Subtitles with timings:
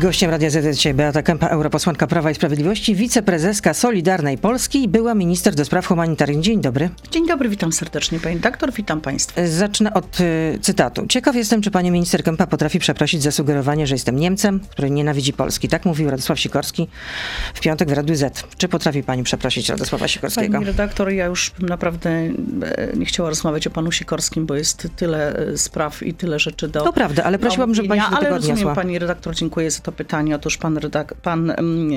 [0.00, 5.14] Gościem Radia Z dzisiaj Beata Kępa, europosłanka Prawa i Sprawiedliwości, wiceprezeska Solidarnej Polski i była
[5.14, 6.40] minister do spraw humanitarnych.
[6.40, 6.90] Dzień dobry.
[7.10, 9.46] Dzień dobry, witam serdecznie pani doktor, witam państwa.
[9.46, 11.06] Zacznę od y, cytatu.
[11.06, 15.32] Ciekaw jestem, czy pani minister Kępa potrafi przeprosić za sugerowanie, że jestem Niemcem, który nienawidzi
[15.32, 15.68] Polski.
[15.68, 16.88] Tak mówił Radosław Sikorski
[17.54, 18.44] w piątek w Radiu Z.
[18.56, 20.52] Czy potrafi pani przeprosić Radosława Sikorskiego?
[20.52, 22.32] Pani redaktor, ja już naprawdę e,
[22.96, 26.80] nie chciała rozmawiać o panu Sikorskim, bo jest tyle e, spraw i tyle rzeczy do
[26.80, 28.74] To prawda, ale prosiłabym, żeby pani się do Ale tego rozumiem, odniosła.
[28.74, 30.36] pani redaktor, dziękuję za to pytanie.
[30.36, 31.90] Otóż pan, redak- pan mm,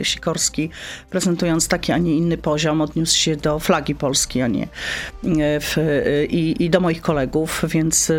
[0.00, 0.70] e, Sikorski,
[1.10, 5.78] prezentując taki, a nie inny poziom, odniósł się do flagi Polski, a nie e, w,
[5.78, 8.12] e, i, i do moich kolegów, więc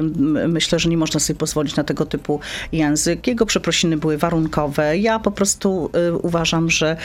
[0.48, 2.40] myślę, że nie można sobie pozwolić na tego typu
[2.72, 3.28] język.
[3.28, 4.98] Jego przeprosiny były warunkowe.
[4.98, 6.98] Ja po prostu e, uważam, że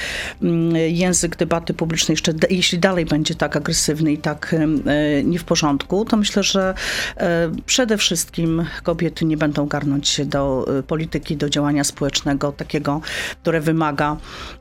[0.43, 4.55] mm, język debaty publicznej, jeszcze jeśli dalej będzie tak agresywny i tak
[4.87, 6.75] e, nie w porządku, to myślę, że
[7.17, 13.01] e, przede wszystkim kobiety nie będą garnąć się do e, polityki, do działania społecznego, takiego,
[13.43, 14.17] które wymaga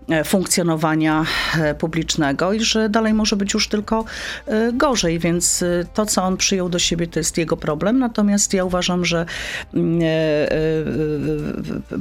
[0.10, 1.26] e, funkcjonowania
[1.60, 4.06] e, publicznego i że dalej może być już tylko
[4.48, 8.66] e, gorzej, więc to, co on przyjął do siebie, to jest jego problem, natomiast ja
[8.66, 9.26] uważam, że
[9.74, 10.00] mm,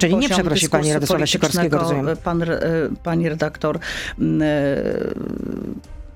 [0.00, 2.16] Czyli nie przeprosi pani Radosława Sikorskiego, rozumiem.
[2.24, 2.44] Pan,
[3.02, 3.78] pani redaktor,
[4.18, 4.42] mm,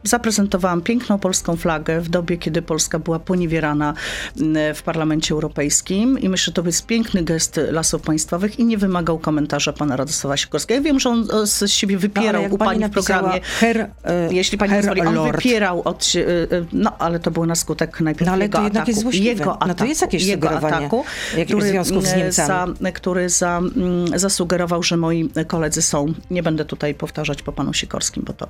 [0.05, 3.95] zaprezentowałam piękną polską flagę w dobie, kiedy Polska była poniewierana
[4.41, 8.79] mm, w Parlamencie Europejskim i myślę, że to jest piękny gest Lasów Państwowych i nie
[8.79, 10.79] wymagał komentarza pana Radosława Sikorskiego.
[10.79, 13.41] Ja wiem, że on z siebie No, wypierał jak u pani pani w programie.
[13.41, 15.37] Her, e, Jeśli pani Her pozwoli, on Lord.
[15.37, 18.65] wypierał od, e, e, no ale to było na skutek najpierw No, ale jego to
[18.65, 18.91] jednak ataku.
[18.91, 19.29] jest złośliwe.
[19.29, 21.05] Jego No, to ataku, jest jakieś jego ataku,
[21.37, 22.75] jakiegoś związków z e, Niemcami.
[22.81, 27.75] Za, który za, mm, zasugerował, że moi koledzy są, nie będę tutaj powtarzać po panu
[27.75, 28.49] Sikorskim, bo to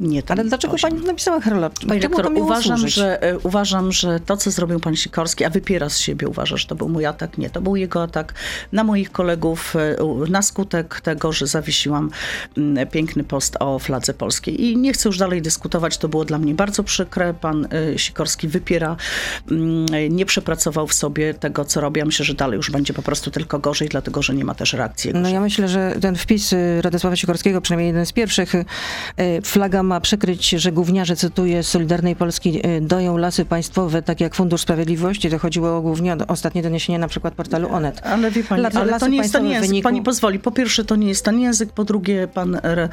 [0.00, 0.79] nie ten Ale dlaczego.
[0.82, 1.40] Pani napisała
[2.00, 5.88] doktor, to miało uważam że, e, uważam, że to, co zrobił pan Sikorski, a wypiera
[5.88, 7.38] z siebie, uważa, że to był mój atak.
[7.38, 8.34] Nie, to był jego atak
[8.72, 9.96] na moich kolegów e,
[10.30, 12.10] na skutek tego, że zawiesiłam
[12.56, 14.64] mm, piękny post o fladze polskiej.
[14.64, 17.34] I nie chcę już dalej dyskutować, to było dla mnie bardzo przykre.
[17.34, 18.96] Pan e, Sikorski wypiera,
[19.50, 21.98] mm, nie przepracował w sobie tego, co robi.
[21.98, 24.72] Ja myślę, że dalej już będzie po prostu tylko gorzej, dlatego, że nie ma też
[24.72, 25.08] reakcji.
[25.08, 28.52] jego No ja myślę, że ten wpis Radosława Sikorskiego, przynajmniej jeden z pierwszych,
[29.44, 34.34] flaga ma przykryć, że gówniarze, cytuję, z Solidarnej Polski y, doją lasy państwowe, tak jak
[34.34, 35.30] Fundusz Sprawiedliwości.
[35.30, 38.00] To chodziło głównie o ostatnie doniesienie na przykład portalu Onet.
[38.04, 39.70] Ale wie pani, ale to nie jest ten język.
[39.70, 40.38] wyniku- Pani pozwoli.
[40.38, 41.72] Po pierwsze, to nie jest ten język.
[41.72, 42.88] Po drugie, pan R.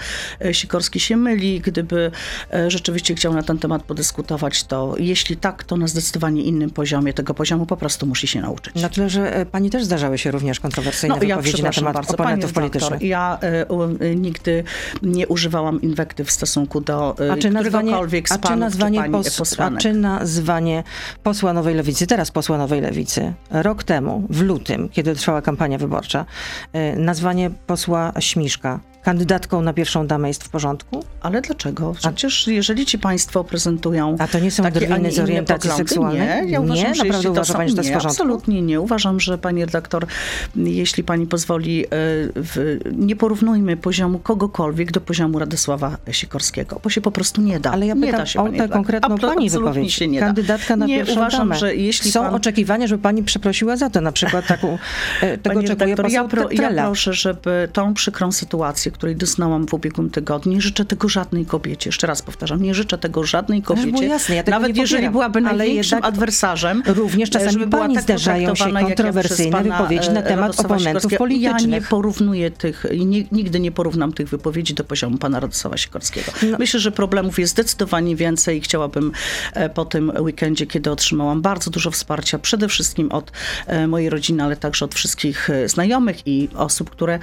[0.51, 1.61] Sikorski się myli.
[1.61, 2.11] Gdyby
[2.53, 7.13] e, rzeczywiście chciał na ten temat podyskutować, to jeśli tak, to na zdecydowanie innym poziomie.
[7.13, 8.75] Tego poziomu po prostu musi się nauczyć.
[8.75, 11.81] Na tyle, że e, pani też zdarzały się również kontrowersyjne No, ja wypowiedzi na przepraszam
[11.83, 13.01] temat bardzo, oponentów politycznych.
[13.01, 14.63] Ja e, u, e, nigdy
[15.01, 17.91] nie używałam inwektyw w stosunku do e, A czy nazwanie,
[18.27, 20.83] z a czy panów nazwanie, czy pos, a czy nazwanie
[21.23, 26.25] posła Nowej Lewicy, teraz posła Nowej Lewicy, rok temu, w lutym, kiedy trwała kampania wyborcza,
[26.73, 31.03] e, nazwanie posła Śmiszka kandydatką na pierwszą damę jest w porządku?
[31.21, 31.93] Ale dlaczego?
[31.93, 35.89] Przecież jeżeli ci państwo prezentują A to nie są takie, a drwiny z orientacji poglądy,
[35.89, 36.45] seksualnej?
[36.45, 36.95] Nie, ja uważam, Nie?
[36.95, 38.23] że Naprawdę uważa są, pani, że to jest w porządku?
[38.23, 38.81] absolutnie nie.
[38.81, 40.07] Uważam, że pani redaktor,
[40.55, 41.87] jeśli pani pozwoli, e,
[42.35, 47.71] w, nie porównujmy poziomu kogokolwiek do poziomu Radosława Sikorskiego, bo się po prostu nie da.
[47.71, 49.93] Ale ja nie pytam da się, o tę konkretną pani wypowiedź.
[49.93, 50.25] się nie da.
[50.25, 51.59] Kandydatka na nie, pierwszą uważam, damę.
[51.59, 52.35] że jeśli Są pan...
[52.35, 54.01] oczekiwania, żeby pani przeprosiła za to.
[54.01, 54.77] Na przykład taką,
[55.21, 59.73] e, tego oczekuje poseł ja, pro, ja proszę, żeby tą przykrą sytuację, której doznałam w
[59.73, 61.89] ubiegłym tygodniu, nie życzę tego żadnej kobiecie.
[61.89, 64.05] Jeszcze raz powtarzam, nie życzę tego żadnej kobiecie.
[64.05, 66.83] jasne, ja tego Nawet nie jeżeli popieram, byłaby największym adwersarzem.
[66.85, 71.25] Również czasami pani tak zdarzają się ja kontrowersyjne wypowiedzi na e, temat oponentów Sikorskiego.
[71.27, 71.87] Ja nie politycznych.
[71.89, 76.31] porównuję tych, i nie, nigdy nie porównam tych wypowiedzi do poziomu pana Radosława Sikorskiego.
[76.51, 76.57] No.
[76.59, 79.11] Myślę, że problemów jest zdecydowanie więcej i chciałabym
[79.53, 83.31] e, po tym weekendzie, kiedy otrzymałam bardzo dużo wsparcia, przede wszystkim od
[83.67, 87.19] e, mojej rodziny, ale także od wszystkich e, znajomych i osób, które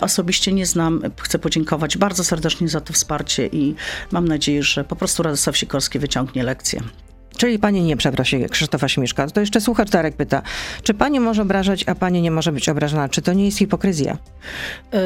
[0.00, 1.02] osobiście nie znam.
[1.20, 3.74] Chcę podziękować bardzo serdecznie za to wsparcie i
[4.12, 6.82] mam nadzieję, że po prostu Radosław Sikorski wyciągnie lekcję.
[7.36, 9.26] Czyli pani nie przeprosi Krzysztofa Śmiszka.
[9.26, 10.42] To jeszcze słuchacz Darek pyta,
[10.82, 13.08] czy pani może obrażać, a pani nie może być obrażona?
[13.08, 14.16] Czy to nie jest hipokryzja?
[14.92, 14.98] E,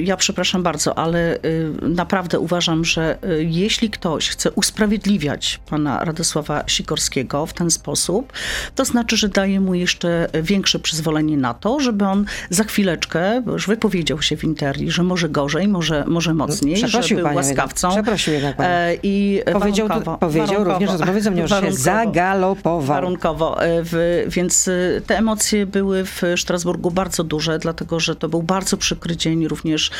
[0.00, 1.38] Ja przepraszam bardzo, ale y,
[1.82, 8.32] naprawdę uważam, że y, jeśli ktoś chce usprawiedliwiać pana Radosława Sikorskiego w ten sposób,
[8.74, 13.66] to znaczy, że daje mu jeszcze większe przyzwolenie na to, żeby on za chwileczkę już
[13.66, 17.88] wypowiedział się w interii, że może gorzej, może, może mocniej, że Przeprosił był panią łaskawcą.
[17.88, 18.04] jednak.
[18.04, 18.68] Przeprosił jednak panią.
[18.68, 20.72] E, I Powiedział, warunkowo, powiedział warunkowo.
[20.72, 21.82] również w się Warunkowo.
[21.82, 22.82] zagalopował.
[22.82, 28.28] Warunkowo, e, w, więc e, te emocje były w Strasburgu bardzo duże, dlatego że to
[28.28, 29.90] był bardzo przykry dzień również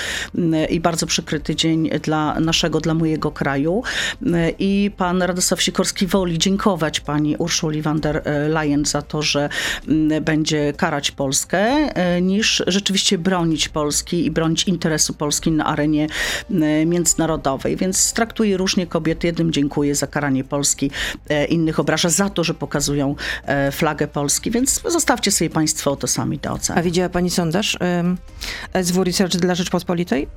[0.71, 3.83] i bardzo przykryty dzień dla naszego, dla mojego kraju.
[4.59, 9.49] I pan Radosław Sikorski woli dziękować pani Urszuli von der Leyen za to, że
[10.21, 16.07] będzie karać Polskę, e, niż rzeczywiście bronić Polski i bronić interesu Polski na arenie
[16.87, 17.77] międzynarodowej.
[17.77, 19.27] Więc traktuje różnie kobiety.
[19.27, 21.16] Jednym dziękuję za karanie Polski, e,
[21.49, 23.15] innych obraża za to, że pokazują
[23.45, 24.51] e, flagę Polski.
[24.51, 26.83] Więc zostawcie sobie państwo to sami do A oceny.
[26.83, 28.19] widziała pani sondaż ym,
[28.83, 30.29] SW Research dla Rzeczpospolitej?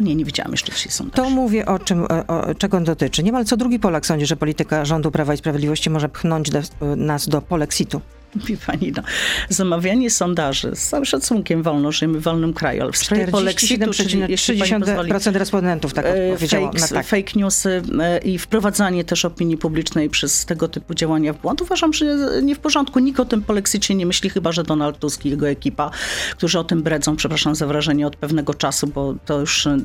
[0.00, 1.22] Nie, nie widziałam jeszcze dzisiaj sondażu.
[1.22, 3.22] To mówię o czym, o, o, czego on dotyczy.
[3.22, 6.60] Niemal co drugi Polak sądzi, że polityka rządu Prawa i Sprawiedliwości może pchnąć do,
[6.96, 8.00] nas do polexitu.
[8.46, 9.02] Wie pani, no,
[9.48, 14.24] zamawianie sondaży, z całym szacunkiem wolno, żyjemy w wolnym kraju, ale w sprawie polexitu, czyli
[14.28, 17.06] jeśli pani pozwoli, 47% respondentów tak e, odpowiedziało fake, na tak.
[17.06, 21.62] fake newsy e, i wprowadzanie też opinii publicznej przez tego typu działania w błąd.
[21.62, 22.06] Uważam, że
[22.42, 22.98] nie w porządku.
[22.98, 25.90] Nikt o tym polexicie nie myśli, chyba że Donald Tusk i jego ekipa,
[26.36, 29.78] którzy o tym bredzą, przepraszam za wrażenie, od pewnego czasu, bo to już e,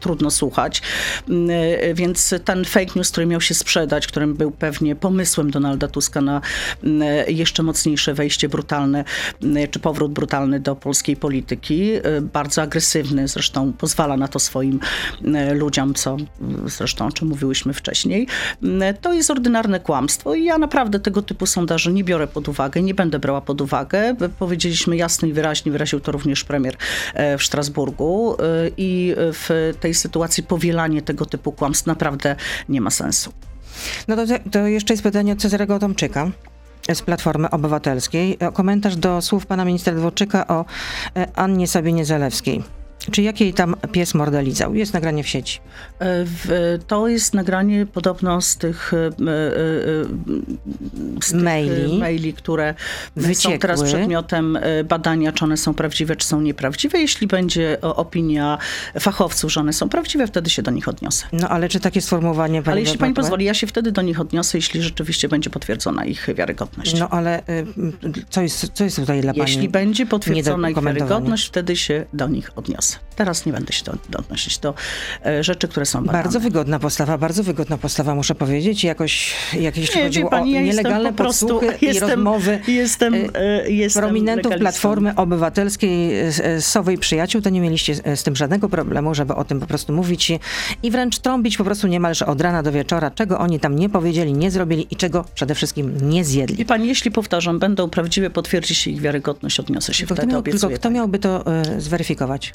[0.00, 0.82] trudno słuchać.
[1.28, 6.20] E, Więc ten fake news, który miał się sprzedać, którym był pewnie pomysłem Donalda Tuska
[6.20, 6.40] na
[6.84, 7.73] e, jeszcze mocniejsze
[8.14, 9.04] wejście brutalne,
[9.56, 14.80] e, czy powrót brutalny do polskiej polityki, e, bardzo agresywny, zresztą pozwala na to swoim
[15.34, 16.16] e, ludziom, co
[16.66, 18.26] zresztą o czym mówiłyśmy wcześniej.
[19.00, 22.94] To jest ordynarne kłamstwo i ja naprawdę tego typu sondaży nie biorę pod uwagę, nie
[22.94, 24.16] będę brała pod uwagę.
[24.38, 26.76] Powiedzieliśmy jasno i wyraźnie, wyraził to również premier
[27.38, 28.36] w Strasburgu
[28.76, 32.36] i w tej sytuacji powielanie tego typu kłamstw naprawdę
[32.68, 33.32] nie ma sensu.
[34.08, 36.30] No to, to jeszcze jest pytanie od Cezarego Tomczyka
[36.92, 38.38] z Platformy Obywatelskiej.
[38.38, 40.64] O Komentarz do słów pana ministra Dworczyka o
[41.16, 42.83] e, Annie Sabinie Zalewskiej.
[43.10, 44.74] Czy jakiej tam pies mordę lizał?
[44.74, 45.60] Jest nagranie w sieci.
[46.00, 46.24] E,
[46.86, 49.10] To jest nagranie podobno z tych, e, e,
[51.22, 51.98] z tych Maili.
[51.98, 52.74] maili, które
[53.16, 53.52] Wyciekły.
[53.52, 56.98] są teraz przedmiotem badania, czy one są prawdziwe, czy są nieprawdziwe.
[56.98, 58.58] Jeśli będzie opinia
[59.00, 61.26] fachowców, że one są prawdziwe, wtedy się do nich odniosę.
[61.32, 64.20] No ale czy takie sformułowanie pani Ale jeśli pani pozwoli, ja się wtedy do nich
[64.20, 66.98] odniosę, jeśli rzeczywiście będzie potwierdzona ich wiarygodność.
[66.98, 67.66] No ale y,
[68.30, 69.42] co jest, co jest tutaj dla pani?
[69.42, 72.83] Jeśli będzie potwierdzona ich wiarygodność, wtedy się do nich odniosę.
[73.16, 74.74] Teraz nie będę się do, do odnosić do
[75.26, 76.22] e, rzeczy, które są badane.
[76.22, 78.84] Bardzo wygodna postawa, bardzo wygodna postawa, muszę powiedzieć.
[78.84, 82.60] Jakoś, jak jeśli Nie, chodziło pani, o ja nielegalne po prostu- podsłuchy jestem- i rozmowy
[82.68, 84.62] jestem, y, e, jestem prominentów legalistą.
[84.80, 89.44] Platformy Obywatelskiej z, z Sowej Przyjaciół, to nie mieliście z, tym żadnego problemu, żeby o
[89.44, 90.32] tym po prostu mówić
[90.82, 94.32] i wręcz trąbić po prostu niemalże od rana do wieczora, czego oni tam nie powiedzieli,
[94.32, 96.60] nie zrobili i czego przede wszystkim nie zjedli.
[96.60, 100.32] I pani, jeśli powtarzam, będą prawdziwe, potwierdzi się ich wiarygodność, odniosę się Tylko kto, wtedy,
[100.32, 100.78] miał, tylko obiecuję.
[100.78, 101.44] kto miałby to
[101.76, 102.52] y, zweryfikować?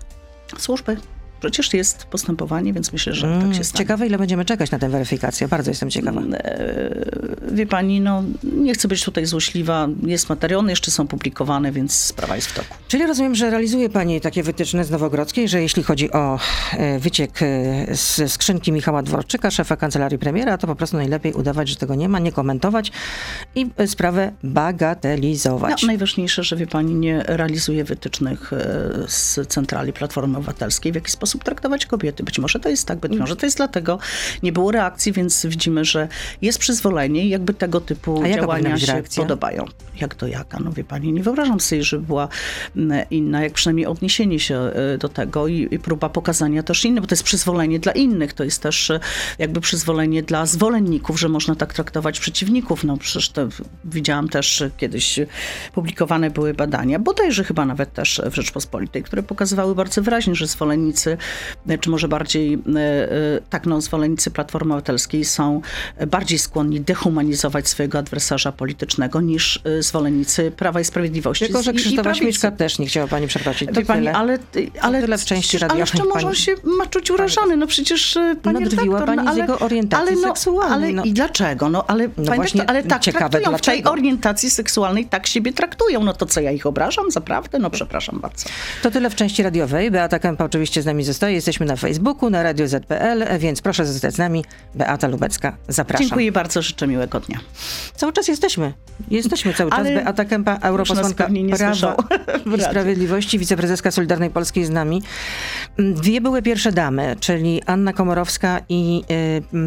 [0.57, 0.97] служби.
[1.39, 3.77] Przecież jest postępowanie, więc myślę, że Mm, tak się stanie.
[3.83, 5.47] ciekawe, ile będziemy czekać na tę weryfikację.
[5.47, 6.21] Bardzo jestem ciekawa.
[6.21, 6.89] E,
[7.51, 9.87] Wie pani, no nie chcę być tutaj złośliwa.
[10.05, 12.75] Jest materiał, one jeszcze są publikowane, więc sprawa jest w toku.
[12.87, 16.39] Czyli rozumiem, że realizuje Pani takie wytyczne z Nowogrodzkiej, że jeśli chodzi o
[16.73, 17.45] e, wyciek e,
[17.95, 22.09] z skrzynki Michała Dworczyka, szefa kancelarii premiera, to po prostu najlepiej udawać, że tego nie
[22.09, 22.91] ma, nie komentować
[23.55, 25.83] i sprawę No, bagatelizować.
[25.83, 28.51] najważniejsze, że wie pani, nie realizuje wytycznych
[29.07, 32.23] z centrali Platformy Obywatelskiej, w jaki sposób traktować kobiety.
[32.23, 33.99] Być może to jest tak, być może to jest dlatego.
[34.43, 36.07] Nie było reakcji, więc widzimy, że
[36.41, 39.23] jest przyzwolenie i jakby tego typu działania się reakcja?
[39.23, 39.65] podobają.
[40.01, 40.59] Jak to jaka?
[40.59, 42.27] No wie pani, nie wyobrażam sobie, żeby była
[42.75, 47.01] mm, inna, jak przynajmniej odniesienie się e, do tego i, i próba pokazania też innych,
[47.01, 48.99] bo to jest przyzwolenie dla innych, to jest też e,
[49.39, 52.83] jakby przyzwolenie dla zwolenników, że można tak traktować przeciwników.
[52.83, 53.47] No przecież to
[53.85, 55.19] widziałam też e, kiedyś
[55.73, 61.17] publikowane były badania, bodajże chyba nawet też w Rzeczpospolitej, które pokazywały bardzo wyraźnie, że zwolennicy,
[61.81, 63.09] czy może bardziej, e, e,
[63.49, 65.61] tak no, zwolennicy Platformy Obywatelskiej są
[66.07, 71.45] bardziej skłonni dehumanizować swojego adwersarza politycznego niż e, zwolennicy Prawa i Sprawiedliwości.
[71.45, 72.13] Tylko, że Krzysztofa.
[72.13, 73.69] Śmieszka też nie chciała Pani przeprosić.
[73.69, 74.13] To pani, tyle.
[74.13, 74.39] ale,
[74.81, 77.57] ale, tyle w części przecież- ale radiowej jeszcze może pani- on się ma czuć urażony.
[77.57, 80.89] No przecież e, pani Nadrobiła redaktor, pani no, z ale, jego orientacji ale no, seksualnej,
[80.89, 81.03] Ale no.
[81.03, 81.69] i dlaczego?
[81.69, 83.57] No ale, pani właśnie redaktor, ale tak ciekawe traktują.
[83.57, 83.91] W tej dlaczego.
[83.91, 86.03] orientacji seksualnej tak siebie traktują.
[86.03, 87.11] No to co, ja ich obrażam?
[87.11, 87.59] Zaprawdę?
[87.59, 88.49] No przepraszam bardzo.
[88.81, 89.91] To tyle w części radiowej.
[89.91, 91.35] Beata Kępa oczywiście z nami zostaje.
[91.35, 94.45] Jesteśmy na Facebooku, na Radio ZPL, więc proszę zostać z nami.
[94.75, 96.07] Beata Lubecka, zapraszam.
[96.07, 97.39] Dziękuję bardzo, życzę miłego dnia.
[97.95, 98.73] Cały czas jesteśmy.
[99.11, 99.79] Jesteśmy cały czas.
[99.79, 101.95] Ale Beata Kępa, europosłanka Prawa
[102.57, 102.61] i.
[102.61, 105.01] Sprawiedliwości, wiceprezeska Solidarnej Polskiej z nami.
[105.77, 109.03] Dwie były pierwsze damy, czyli Anna Komorowska i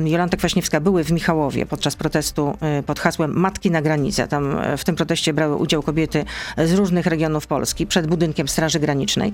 [0.05, 4.29] y, Jolanta Kwaśniewska były w Michałowie podczas protestu y, pod hasłem Matki na granicę.
[4.29, 6.25] Tam y, w tym proteście brały udział kobiety
[6.65, 9.33] z różnych regionów Polski przed budynkiem Straży Granicznej.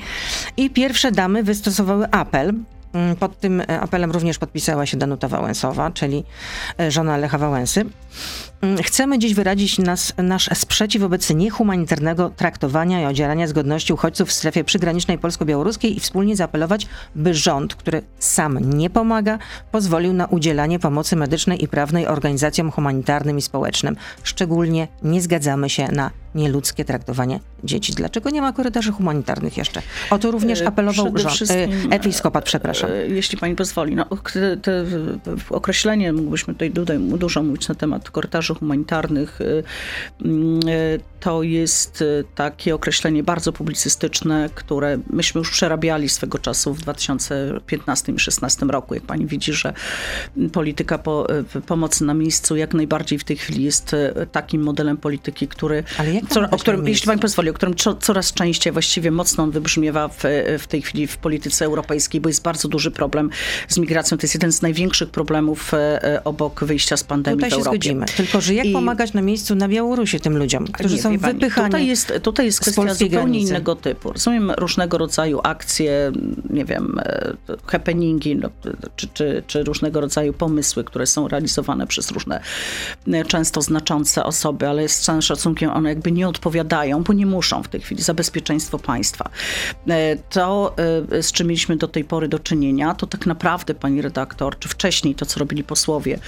[0.57, 2.53] I pierwsze damy wystosowały apel
[2.93, 6.25] Mm, Pod tym e, apelem również podpisała się Danuta Wałęsowa, czyli
[6.81, 7.85] e, żona Lecha Wałęsy.
[8.61, 14.29] Mm, Chcemy dziś wyrazić nas, nasz sprzeciw wobec niehumanitarnego traktowania i odzierania z godności uchodźców
[14.29, 19.39] w strefie przygranicznej polsko-białoruskiej i wspólnie zaapelować, by rząd, który sam nie pomaga,
[19.73, 23.97] pozwolił na udzielanie pomocy medycznej i prawnej organizacjom humanitarnym i społecznym.
[24.23, 27.93] Szczególnie nie zgadzamy się na nieludzkie traktowanie dzieci.
[27.93, 29.83] Dlaczego nie ma korytarzy humanitarnych jeszcze?
[30.11, 31.51] O to również E, apelował rząd.
[31.51, 32.91] E, episkopat, przepraszam.
[32.91, 34.85] E, Jeśli pani pozwoli, no, te, te
[35.51, 39.45] określenie, mógłbyśmy tutaj dużo mówić na temat korytarzy humanitarnych, e,
[40.25, 46.75] mm, e, to jest e, takie określenie bardzo publicystyczne, które myśmy już przerabiali swego czasu
[46.75, 48.95] w 2015 i 2016 roku.
[48.95, 49.73] Jak pani widzi, że
[50.53, 51.27] polityka po,
[51.67, 53.97] pomocy na miejscu jak najbardziej w tej chwili jest
[54.33, 55.85] takim modelem polityki, który,
[56.29, 60.09] co, o którym, jeśli pani pozwoli, o którym co, coraz częściej właściwie mocno on wybrzmiewa
[60.09, 60.23] w,
[60.59, 63.31] w tej chwili w polityce europejskiej, bo jest bardzo duży problem
[63.69, 64.19] z migracją.
[64.19, 67.71] To jest jeden z największych problemów e, e, obok wyjścia z pandemii Tutaj w Europie.
[67.71, 68.07] zgodzimy.
[68.07, 71.67] Tylko, że jak I- pomagać na miejscu na Białorusi tym ludziom, którzy Nie, są wypychani?
[71.67, 73.49] Tutaj jest, tutaj jest kwestia zupełnie granicy.
[73.51, 74.13] innego typu.
[74.13, 76.13] Rozumiem różnego rodzaju akcje,
[76.51, 77.35] nie wiem, e,
[77.67, 78.49] happeningi, no,
[78.97, 82.41] czy, czy, czy różnego rodzaju pomysły, które są realizowane przez różne
[83.13, 87.63] e, często znaczące osoby, ale z całym szacunkiem one jakby nie odpowiadają, bo nie muszą
[87.63, 89.31] w tej chwili za bezpieczeństwo państwa.
[89.89, 90.75] E, To,
[91.23, 95.15] z czym mieliśmy do tej pory do czynienia, to tak naprawdę, pani redaktor, czy wcześniej
[95.15, 96.19] to, co robili posłowie,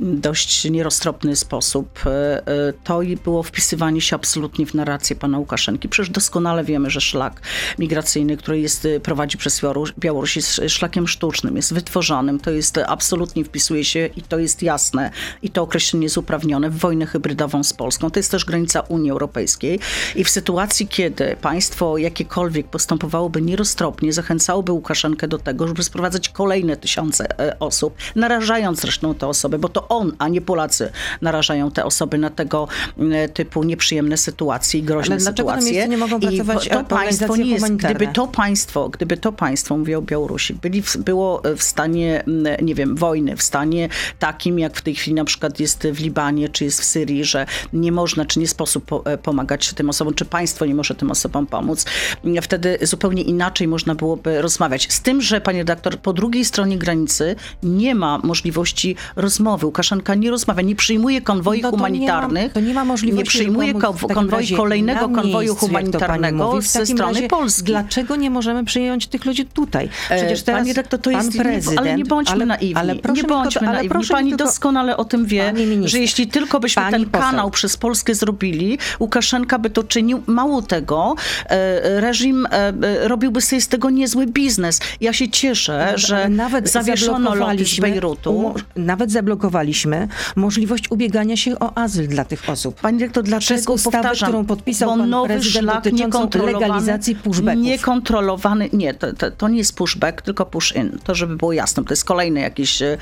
[0.00, 1.57] dość nieroztropny sposób,
[2.06, 2.10] e,
[2.46, 5.88] e, to było wpisywanie się absolutnie w narrację pana Łukaszenki.
[5.88, 7.40] Przecież doskonale wiemy, że szlak
[7.78, 9.60] migracyjny, który jest, e, prowadzi przez
[9.98, 15.10] Białoruś, jest szlakiem sztucznym, jest wytworzonym, to jest absolutnie wpisuje się i to jest jasne
[15.42, 18.10] i to określenie jest uprawnione w wojnę hybrydową z Polską.
[18.10, 19.80] To jest też granica Unii Europejskiej
[20.16, 26.76] i w sytuacji, kiedy państwo jakiekolwiek postępowałoby nieroztropnie, zachęcałoby Łukaszenkę do tego, żeby sprowadzać kolejne
[26.76, 27.26] tysiące
[27.60, 32.30] osób, narażając zresztą te osoby, bo to on, a nie Polacy narażają te osoby na
[32.30, 35.88] tego m, typu nieprzyjemne sytuacje i groźne Ale dlaczego na sytuacje.
[35.88, 39.98] nie mogą I pracować to państwo nie jest, gdyby to państwo, gdyby to państwo, mówię
[39.98, 43.88] o Białorusi, byli w, było w stanie, m, nie wiem, wojny, w stanie
[44.18, 47.46] takim, jak w tej chwili na przykład jest w Libanie, czy jest w Syrii, że
[47.72, 51.10] nie można, czy nie sposób po, e, pomagać tym osobom, czy państwo nie może tym
[51.10, 51.84] osobom pomóc,
[52.24, 54.92] m, wtedy zupełnie inaczej można byłoby rozmawiać.
[54.92, 59.66] Z tym, że, panie redaktor, po drugiej stronie granicy nie ma możliwości rozmowy.
[59.66, 62.54] Łukaszenka nie rozmawia, nie przyjmuje konwoi No to nie ma- humanitarnych.
[62.66, 66.46] nie ma możliwości Nie przyjmuje tylko ko- w takim konwoi razie kolejnego konwoju miejscu, humanitarnego
[66.52, 66.66] mówi.
[66.68, 67.64] Ze strony razie Polski.
[67.64, 69.88] Dlaczego nie możemy przyjąć tych ludzi tutaj?
[70.08, 71.78] Przecież E, teraz Pani redaktor, to jest, prezydent...
[71.78, 72.74] ale nie bądźmy ale, naiwni.
[72.74, 73.88] Ale proszę nie bądźmy tylko, naiwni.
[73.88, 75.52] proszę Pani tylko, doskonale o tym wie,
[75.84, 77.28] że jeśli tylko byśmy pani ten poseł.
[77.30, 80.22] kanał przez Polskę zrobili, Łukaszenka by to czynił.
[80.26, 81.14] Mało tego,
[81.46, 84.80] e, reżim e, robiłby sobie z tego niezły biznes.
[85.00, 88.54] Ja się cieszę, że nawet zawieszono loty z Bejrutu.
[88.76, 92.80] Nawet zablokowaliśmy możliwość ubiegania się o azyl dla tych osób.
[92.80, 97.64] Pani dyrektor, Przez dlaczego ustawę, powtarzam, którą podpisał pan nowy prezydent szlak dotyczącą legalizacji pushbacków.
[97.64, 100.98] Niekontrolowany, nie, to, to, to nie jest pushback, tylko push-in.
[101.04, 102.96] To, żeby było jasne, to jest kolejne jakieś, e,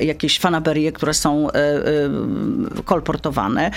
[0.00, 1.82] jakieś fanaberie, które są e, e,
[2.84, 3.70] kolportowane.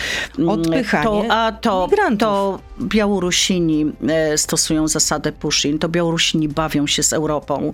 [0.48, 2.20] Odpychanie to, a to, migrantów.
[2.20, 3.91] to Białorusini
[4.36, 7.72] stosują zasadę push-in, to Białorusini bawią się z Europą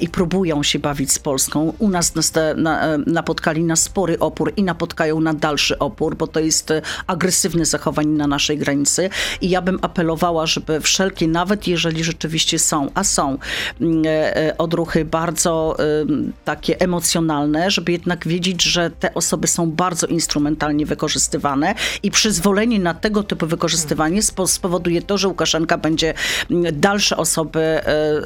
[0.00, 1.72] i próbują się bawić z Polską.
[1.78, 2.12] U nas
[3.06, 8.10] napotkali na spory opór i napotkają na dalszy opór, bo to jest e, agresywne zachowanie
[8.10, 13.38] na naszej granicy i ja bym apelowała, żeby wszelkie, nawet jeżeli rzeczywiście są, a są
[13.80, 15.76] mm, e, e, odruchy bardzo
[16.44, 22.94] takie emocjonalne, żeby jednak wiedzieć, że te osoby są bardzo instrumentalnie wykorzystywane i przyzwolenie na
[22.94, 26.14] tego typu wykorzystywanie spo- spowoduje to, że Łukaszenka będzie
[26.50, 27.80] mm, dalsze osoby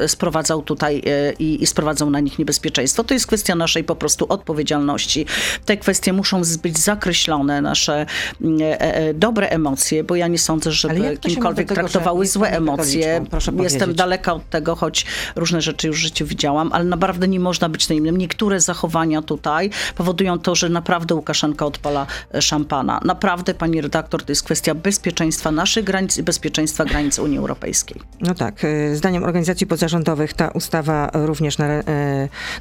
[0.06, 1.02] sprowadzał tutaj
[1.38, 3.04] i, sprowadzał na nich niebezpieczeństwo.
[3.04, 5.26] To jest kwestia naszej po prostu odpowiedzialności.
[5.64, 8.06] Te kwestie muszą być zakreślone, nasze
[8.40, 13.20] mm, e, e, dobre emocje, bo ja nie sądzę, żeby kimkolwiek tego, traktowały złe emocje.
[13.32, 13.94] Jestem powiedzieć.
[13.94, 15.06] daleka od tego, choć
[15.36, 18.16] różne rzeczy już w życiu widziałam, ale naprawdę nie można być naivnym.
[18.16, 23.00] Niektóre zachowania tutaj powodują to, że naprawdę Łukaszenka odpala e, szampana.
[23.04, 28.00] Naprawdę, pani redaktor, to jest kwestia bezpieczeństwa naszych granic i bezpieczeństwa granic Unii Europejskiej.
[28.20, 31.84] No tak, zdaniem organizacji pozarządowych ta ustawa również nar-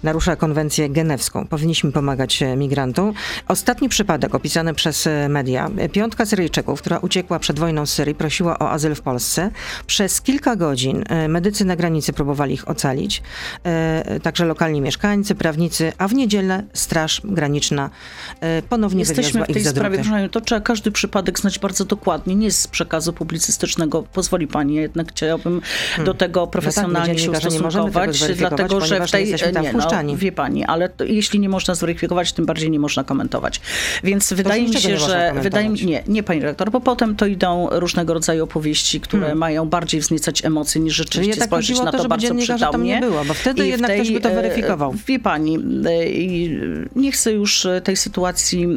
[0.04, 1.48] narusza konwencję genewską.
[1.48, 3.14] Powinniśmy pomagać migrantom.
[3.48, 5.70] Ostatni przypadek opisany przez y, media.
[5.92, 9.52] Piątka Syryjczyków, która uciekła przed wojną z Syrii, prosiła o azyl w Polsce.
[9.88, 13.22] Przez kilka godzin y, medycy na granicy próbowali ich ocalić.
[14.16, 17.90] Y, Także lokalni mieszkańcy, prawnicy, a w niedzielę Straż Graniczna
[18.70, 22.36] ponownie Jesteśmy w tej sprawie, proszę to trzeba każdy przypadek znać bardzo dokładnie.
[22.36, 24.04] nie z przekazu publicystycznego.
[24.04, 25.62] Pozwoli pani, jednak chciałabym
[26.06, 27.26] do tego profesjonalnie Hmm.
[27.26, 29.34] No tak, my się ustosunkować, dlatego że w tej...
[29.62, 33.62] nie no, wie pani, ale to, jeśli nie można zweryfikować, tym bardziej nie można komentować.
[34.04, 35.34] Więc wydaje mi się, że...
[35.42, 39.70] Wydaje mi, nie, nie pani redaktor, bo potem to idą różnego rodzaju opowieści, które mają
[39.70, 41.10] bardziej wzniecać emocje niż Hmm.
[41.10, 43.00] Czyli rzeczywiście jednak spojrzeć chodziło o na to, to bardzo tam nie przytomnie.
[43.00, 44.94] było, bo wtedy I jednak ktoś by to e, weryfikował.
[45.08, 45.60] Wie pani, e,
[46.96, 48.68] nie chcę już e, tej sytuacji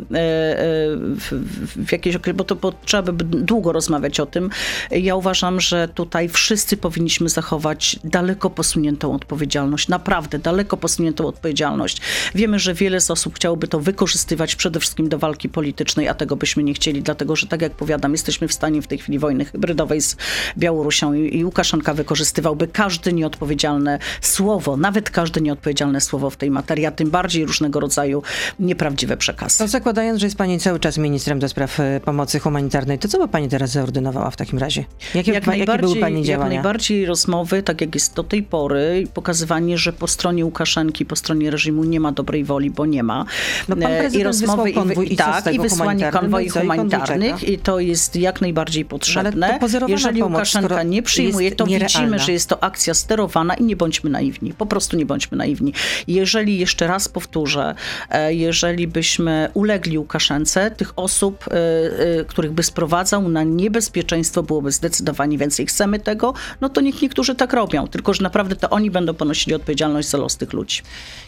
[1.76, 4.50] w, jakiejś okres, bo to bo trzeba by długo rozmawiać o tym.
[4.90, 12.00] Ja uważam, że tutaj wszyscy powinniśmy zachować daleko posuniętą odpowiedzialność, naprawdę daleko posuniętą odpowiedzialność.
[12.34, 16.36] Wiemy, że wiele z osób chciałoby to wykorzystywać przede wszystkim do walki politycznej, a tego
[16.36, 19.44] byśmy nie chcieli, dlatego że tak jak powiadam, jesteśmy w stanie w tej chwili wojny
[19.44, 20.16] hybrydowej z
[20.58, 26.86] Białorusią i, i Łukaszenka wykorzystywałby każde nieodpowiedzialne słowo, nawet każde nieodpowiedzialne słowo w tej materii,
[26.86, 28.22] a tym bardziej różnego rodzaju
[28.58, 29.58] nieprawdziwe przekazy.
[29.58, 33.18] To zakładając, że jest pani cały czas ministrem do spraw e, pomocy humanitarnej, to co
[33.18, 34.84] by pani teraz zaordynowała w takim razie?
[35.14, 36.54] Jakie, Jak jakie były najbardziej, pani jak działania?
[36.54, 41.16] najbardziej rozmowy, tak jak jest do tej pory, i pokazywanie, że po stronie Łukaszenki, po
[41.16, 43.24] stronie reżimu nie ma dobrej woli, bo nie ma.
[43.68, 46.20] No pan E, prezydent wysłał konwój i co z tak, i wysłanie humanitarnym?
[46.20, 49.52] konwoi No i humanitarnych to jest jak najbardziej potrzebne.
[49.52, 52.18] to pozorowana Jeżeli pomoc, Łukaszenka nie przyjmuje, to widzimy, nierealna.
[52.18, 54.52] że jest to akcja sterowana i nie bądźmy naiwni.
[54.52, 55.72] Po prostu nie bądźmy naiwni.
[56.08, 57.74] Jeżeli, jeszcze raz powtórzę,
[58.10, 64.72] e, jeżeli byśmy ulegli Łukaszence, tych osób, e, e, których by sprowadzał na niebezpieczeństwo byłoby
[64.72, 65.66] zdecydowanie więcej.
[65.66, 69.54] Chcemy tego, no to niech niektórzy tak robią, tylko że naprawdę to oni będą ponosili
[69.54, 70.82] odpowiedzialność za los tych ludzi.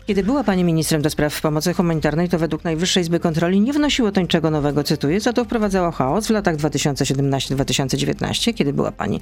[0.06, 4.12] Kiedy była pani ministrem do spraw pomocy humanitarnej, to według Najwyższej Izby Kontroli nie wnosiło
[4.12, 9.20] to niczego nowego, cytuję, za to wprowadzało chaos w latach 2017-2019, kiedy była pani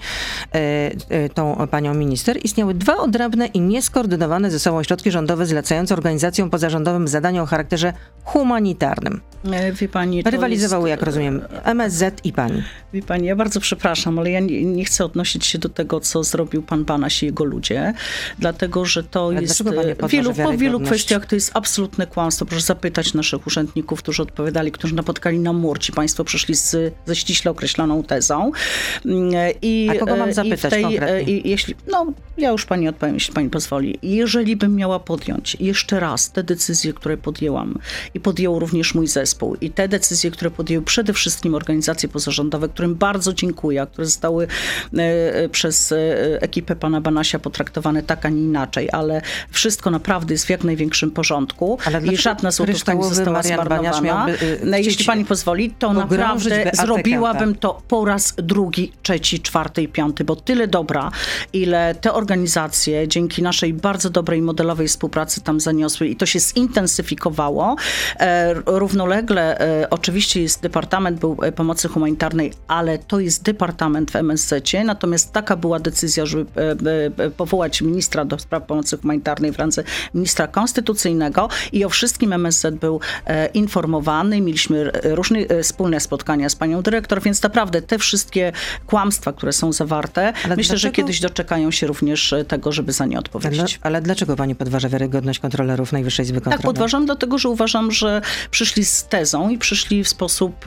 [0.55, 2.39] e, e, tą panią minister.
[2.45, 7.93] Istniały dwa odrębne i nieskoordynowane ze sobą środki rządowe zlecające organizacjom pozarządowym zadania o charakterze
[8.25, 9.21] humanitarnym.
[9.53, 12.63] E, Wie pani, Rywalizowały, jest, jak rozumiem, MSZ i pani.
[12.93, 16.25] Wie pani, ja bardzo przepraszam, ale ja nie, nie chcę odnosić się do tego, co
[16.25, 17.95] zrobił pan Banaś i jego ludzie,
[18.39, 19.61] dlatego że to Ale jest...
[19.61, 22.47] e, wielu, po wielu kwestiach to jest absolutne kłamstwo.
[22.47, 24.23] Proszę zapytać naszych urzędników, którzy
[24.55, 25.79] odpowiadali, którzy napotkali na mur.
[25.79, 28.53] Ci państwo przyszli z, ze ściśle określoną tezą.
[29.07, 29.31] Mm,
[29.63, 31.17] I, A kogo mam e, i zapytać w tej, konkretnie?
[31.17, 32.07] e, I jeśli, no,
[32.39, 33.99] ja już pani odpowiem, jeśli pani pozwoli.
[34.03, 37.79] Jeżeli bym miała podjąć jeszcze raz te decyzje, które podjęłam
[38.15, 42.95] i podjął również mój zespół i te decyzje, które podjęły przede wszystkim organizacje pozarządowe, którym
[42.95, 44.47] bardzo dziękuję, a które zostały
[44.97, 45.95] e, przez
[46.41, 49.21] ekipę pana Banasia potraktowane tak, a nie inaczej, ale
[49.51, 54.01] wszystko naprawdę jest w jak największym porządku Ale i żadna złotówka nie została Marian zmarnowana.
[54.01, 54.34] miałby, y,
[54.65, 60.25] No, jeśli pani pozwoli, to naprawdę zrobiłabym to po raz drugi, trzeci, czwarty i piąty,
[60.25, 61.11] bo tyle dobra,
[61.53, 67.77] ile te organizacje dzięki naszej bardzo dobrej modelowej współpracy tam zaniosły i to się zintensyfikowało.
[68.21, 74.17] E, równolegle e, oczywiście jest Departament był e, Pomocy Humanitarnej, ale to jest Departament w
[74.17, 80.47] MSZ-cie, natomiast taka była decyzja, żeby powołać ministra do spraw pomocy humanitarnej w randze ministra
[80.47, 83.47] konstytucyjnego i o wszystkim MSZ był e,
[84.25, 84.41] informowany.
[84.41, 88.53] Mieliśmy e, różne e, wspólne spotkania z panią dyrektor, więc naprawdę te wszystkie
[88.87, 92.93] kłamstwa, które są zawarte, Ale myślę, że dlaczego- kiedyś doczekają się również e, tego, żeby
[92.93, 93.81] za nie Ale, odpowiedzieć.
[93.83, 96.57] ale dlaczego pani podważa wiarygodność kontrolerów Najwyższej Izby Kontroli?
[96.57, 100.65] Tak, podważam, dlatego że uważam, że przyszli z tezą i przyszli w sposób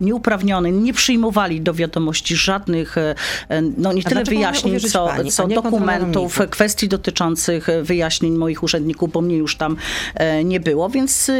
[0.00, 2.96] nieuprawniony, nie przyjmowali do wiadomości żadnych,
[3.76, 9.20] no nie A tyle wyjaśnień, co, pani, co dokumentów, kwestii dotyczących wyjaśnień moich urzędników, bo
[9.20, 9.76] mnie już tam
[10.44, 11.30] nie było, więc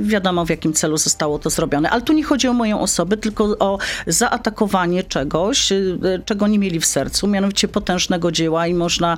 [0.00, 1.90] wiadomo w jakim celu zostało to zrobione.
[1.90, 5.78] Ale tu nie chodzi o moją osobę, tylko o zaatakowanie czegoś, e,
[6.24, 9.16] czego nie mieli w sercu, mianowicie potężnego dzieła i można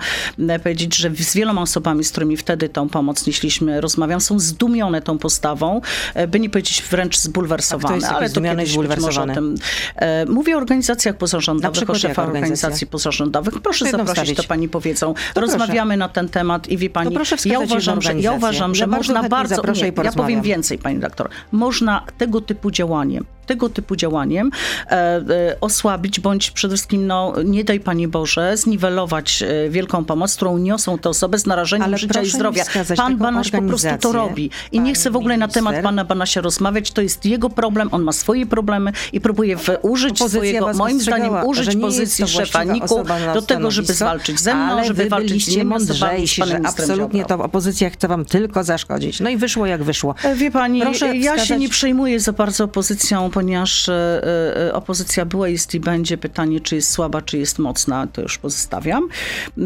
[0.48, 5.02] e, powiedzieć, że z wieloma osobami, z którymi wtedy tą pomoc nieśliśmy, rozmawiam, są zdumione
[5.02, 5.80] tą postawą,
[6.14, 8.08] e, by nie powiedzieć wręcz zbulwersowane.
[8.08, 9.54] ale to kiedyś być może o tym.
[9.96, 13.54] E, mówię o organizacjach pozarządowych, o szefach organizacji pozarządowych.
[13.60, 14.36] Proszę Jedną zaprosić, wstawić.
[14.36, 15.14] to pani powiedzą.
[15.14, 15.40] proszę.
[15.40, 18.80] Rozmawiamy na ten temat i wie pani, To proszę ja uważam, że, ja uważam, że.
[18.80, 21.28] Ja bardzo można chętnie bardzo, nie, ja powiem więcej, pani doktor.
[21.76, 24.50] Można tego typu działaniem, tego typu działaniem
[24.86, 25.22] e, e,
[25.60, 30.98] osłabić, bądź przede wszystkim, no, nie daj Pani Boże, zniwelować e, wielką pomoc, którą niosą
[30.98, 32.64] te osoby z narażeniem Ale życia i zdrowia.
[32.96, 34.50] Pan Banaś po prostu to robi.
[34.72, 36.90] I nie chcę w ogóle na temat pana Banasia rozmawiać.
[36.90, 41.00] To jest jego problem, on ma swoje problemy i próbuje w, użyć Opozycja swojego, moim
[41.00, 43.04] zdaniem, użyć pozycji szefa NIK-u
[43.34, 47.34] do tego, żeby zwalczyć ze mną, żeby walczyć z innymi osobami, z panem absolutnie to
[47.34, 49.20] opozycja chce wam tylko zaszkodzić.
[49.20, 50.14] No i wyszło jak wyszło.
[50.36, 53.30] Wie pani, Proszę ja się wskazać- nie przejmuję za bardzo opozycją.
[53.36, 54.22] Ponieważ e,
[54.68, 56.18] e, opozycja była, jest i będzie.
[56.18, 59.08] Pytanie, czy jest słaba, czy jest mocna, to już pozostawiam.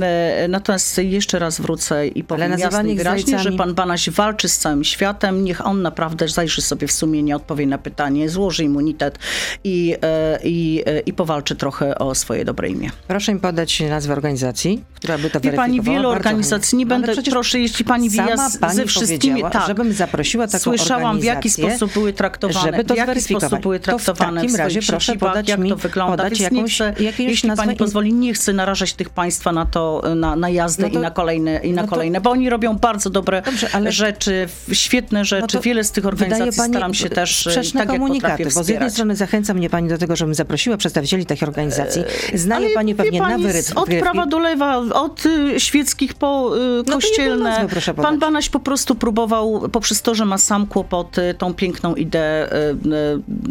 [0.03, 4.59] E, Natomiast jeszcze raz wrócę i powiem jasno i wyraźnie, że pan Banaś walczy z
[4.59, 5.45] całym światem.
[5.45, 9.19] Niech on naprawdę zajrzy sobie w sumienie, odpowie na pytanie, złoży immunitet
[9.65, 9.97] i,
[10.45, 12.91] i, i powalczy trochę o swoje dobre imię.
[13.09, 16.87] Proszę mi podać nazwę organizacji, która by to Wie pani, Bardzo organizacji, nie.
[16.87, 18.17] Ale będę, proszę, jeśli pani z,
[18.61, 22.95] pani ze wszystkimi, tak, żebym zaprosiła taką Słyszałam, w jaki sposób były traktowane, żeby to
[22.95, 25.77] w jaki sposób były To w traktowane takim swoich razie proszę podać jak mi- to
[25.77, 29.67] wygląda, podać jakąś- chcę, jakąś jeśli nazwę pani pozwoli, nie chcę narażać tych państwa na
[29.67, 32.31] to, na, na jazdę No to- i na kolejne, i na no to- kolejne, bo
[32.31, 36.73] oni robią bardzo dobre Dobrze, ale- rzeczy, świetne rzeczy, No wiele z tych organizacji pani
[36.73, 39.89] staram się też, e, tak jak komunikaty, potrafię bo z jednej strony zachęca mnie pani
[39.89, 42.03] do tego, żebym zaprosiła przedstawicieli tych organizacji.
[42.35, 43.73] Znaje Ale pani pewnie pani, na wyryt.
[43.75, 47.65] Od prawa do lewa, od y, świeckich po y, jedną kościelne.
[47.69, 47.95] nazwę.
[47.95, 52.57] Pan Banaś po prostu próbował, poprzez to, że ma sam kłopoty, tą piękną ideę y,
[52.57, 53.50] y,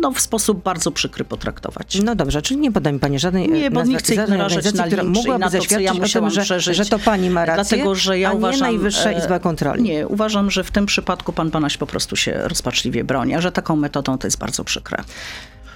[0.00, 2.00] no, w sposób bardzo przykry potraktować.
[2.04, 4.74] No dobrze, czyli nie poda mi pani żadnej Nie, bo nazwy, nie chcę ich narażać
[4.74, 7.44] na która mogłaby na to, co ja o tym, musiałam że, że to pani ma
[7.44, 9.82] rację, Dlatego, że ja a uważam, nie Najwyższa e, Izba Kontroli.
[9.82, 13.52] Nie, uważam, że w tym przypadku pan Banaś po prostu się rozpaczliwie broni, a że
[13.52, 15.04] taką metodą to jest bardzo przykre.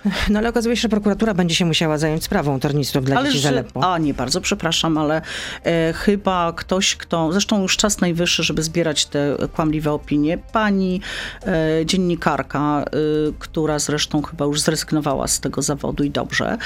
[0.30, 3.38] No ale okazuje się, że prokuratura będzie się musiała zająć sprawą tornistrów dla Ale dzieci
[3.38, 3.92] że, Zaleppo.
[3.92, 5.22] a nie, bardzo przepraszam, ale
[5.64, 11.00] e, chyba ktoś, kto, zresztą już czas najwyższy, żeby zbierać te kłamliwe opinie, pani
[11.46, 12.90] e, dziennikarka, e,
[13.38, 16.58] która zresztą chyba już zrezygnowała z tego zawodu i dobrze,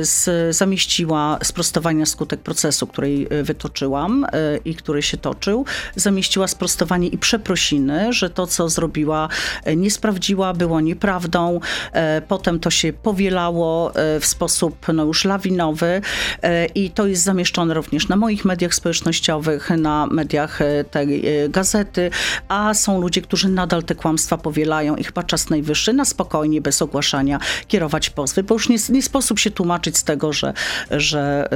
[0.00, 4.28] z, zamieściła sprostowanie skutek procesu, który e, wytoczyłam e,
[4.64, 5.64] i który się toczył,
[5.96, 9.28] zamieściła sprostowanie i przeprosiny, że to, co zrobiła,
[9.64, 11.60] e, nie sprawdziła, było nieprawdą.
[11.92, 16.00] E, Potem to się powielało e, w sposób no, już lawinowy
[16.42, 22.10] e, i to jest zamieszczone również na moich mediach społecznościowych, na mediach e, tej gazety,
[22.48, 26.82] a są ludzie, którzy nadal te kłamstwa powielają i chyba czas najwyższy na spokojnie, bez
[26.82, 30.52] ogłaszania, kierować pozwy, bo już nie, nie sposób się tłumaczyć z tego, że,
[30.90, 31.48] że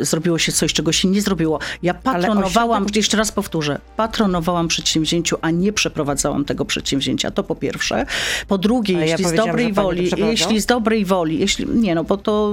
[0.00, 1.58] zrobiło się coś, czego się nie zrobiło.
[1.82, 7.30] Ja patronowałam, jeszcze raz powtórzę, patronowałam przedsięwzięciu, a nie przeprowadzałam tego przedsięwzięcia.
[7.30, 8.06] To po pierwsze.
[8.48, 12.04] Po drugie, ja jeśli z powiedziałam, dobrej woli, jeśli z dobrej woli, jeśli, nie no,
[12.04, 12.52] bo to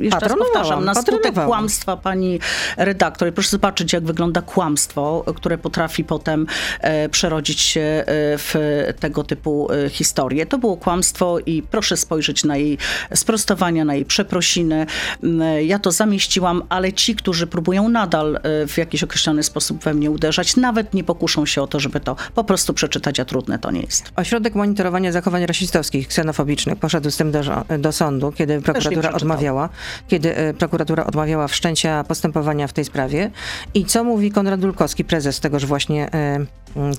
[0.00, 2.38] y, jeszcze raz powtarzam, na skutek kłamstwa pani
[2.76, 6.46] redaktor, proszę zobaczyć, jak wygląda kłamstwo, które potrafi potem
[6.80, 8.04] e, przerodzić się e,
[8.38, 8.54] w
[9.00, 10.46] tego typu e, historie.
[10.46, 12.78] To było kłamstwo i proszę spojrzeć na jej
[13.14, 14.86] sprostowania, na jej przeprosiny.
[15.22, 19.94] Mm, Ja to zamieściłam, ale ci, którzy próbują nadal e, w jakiś określony sposób we
[19.94, 23.58] mnie uderzać, nawet nie pokuszą się o to, żeby to po prostu przeczytać, a trudne
[23.58, 24.12] to nie jest.
[24.16, 27.40] Ośrodek Monitorowania Zachowań Rasistowskich, ksenofobicznych poszedł z tym do,
[27.78, 29.68] do sądu, kiedy prokuratura odmawiała,
[30.08, 33.30] kiedy e, prokuratura odmawiała wszczęcia postępowania w tej sprawie.
[33.74, 36.46] I co mówi Konrad Dulkowski, prezes tegoż właśnie, e,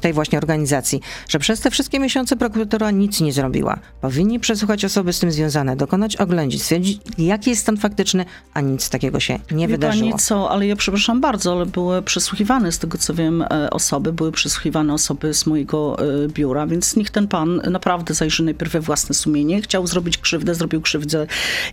[0.01, 3.79] tej właśnie organizacji, że przez te wszystkie miesiące prokuratura nic nie zrobiła.
[4.01, 8.89] Powinni przesłuchać osoby z tym związane, dokonać oględzin, stwierdzić, jaki jest stan faktyczny, a nic
[8.89, 10.09] takiego się nie Wie wydarzyło.
[10.09, 14.13] pani co, ale ja przepraszam bardzo, ale były przesłuchiwane, z tego co wiem, e, osoby,
[14.13, 19.15] były przesłuchiwane osoby z mojego biura, więc niech ten pan naprawdę zajrzy najpierw we własne
[19.21, 19.61] sumienie.
[19.61, 21.27] Chciał zrobić krzywdę, zrobił krzywdę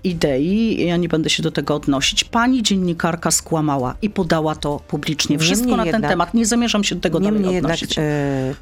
[0.05, 0.87] idei.
[0.87, 2.25] Ja nie będę się do tego odnosić.
[2.25, 5.39] Pani dziennikarka skłamała i podała to publicznie.
[5.39, 6.35] Wszystko Niemniej na ten jednak- temat.
[6.35, 7.99] Nie zamierzam się do tego dalej Niemniej jednak odnosić.
[7.99, 8.55] e,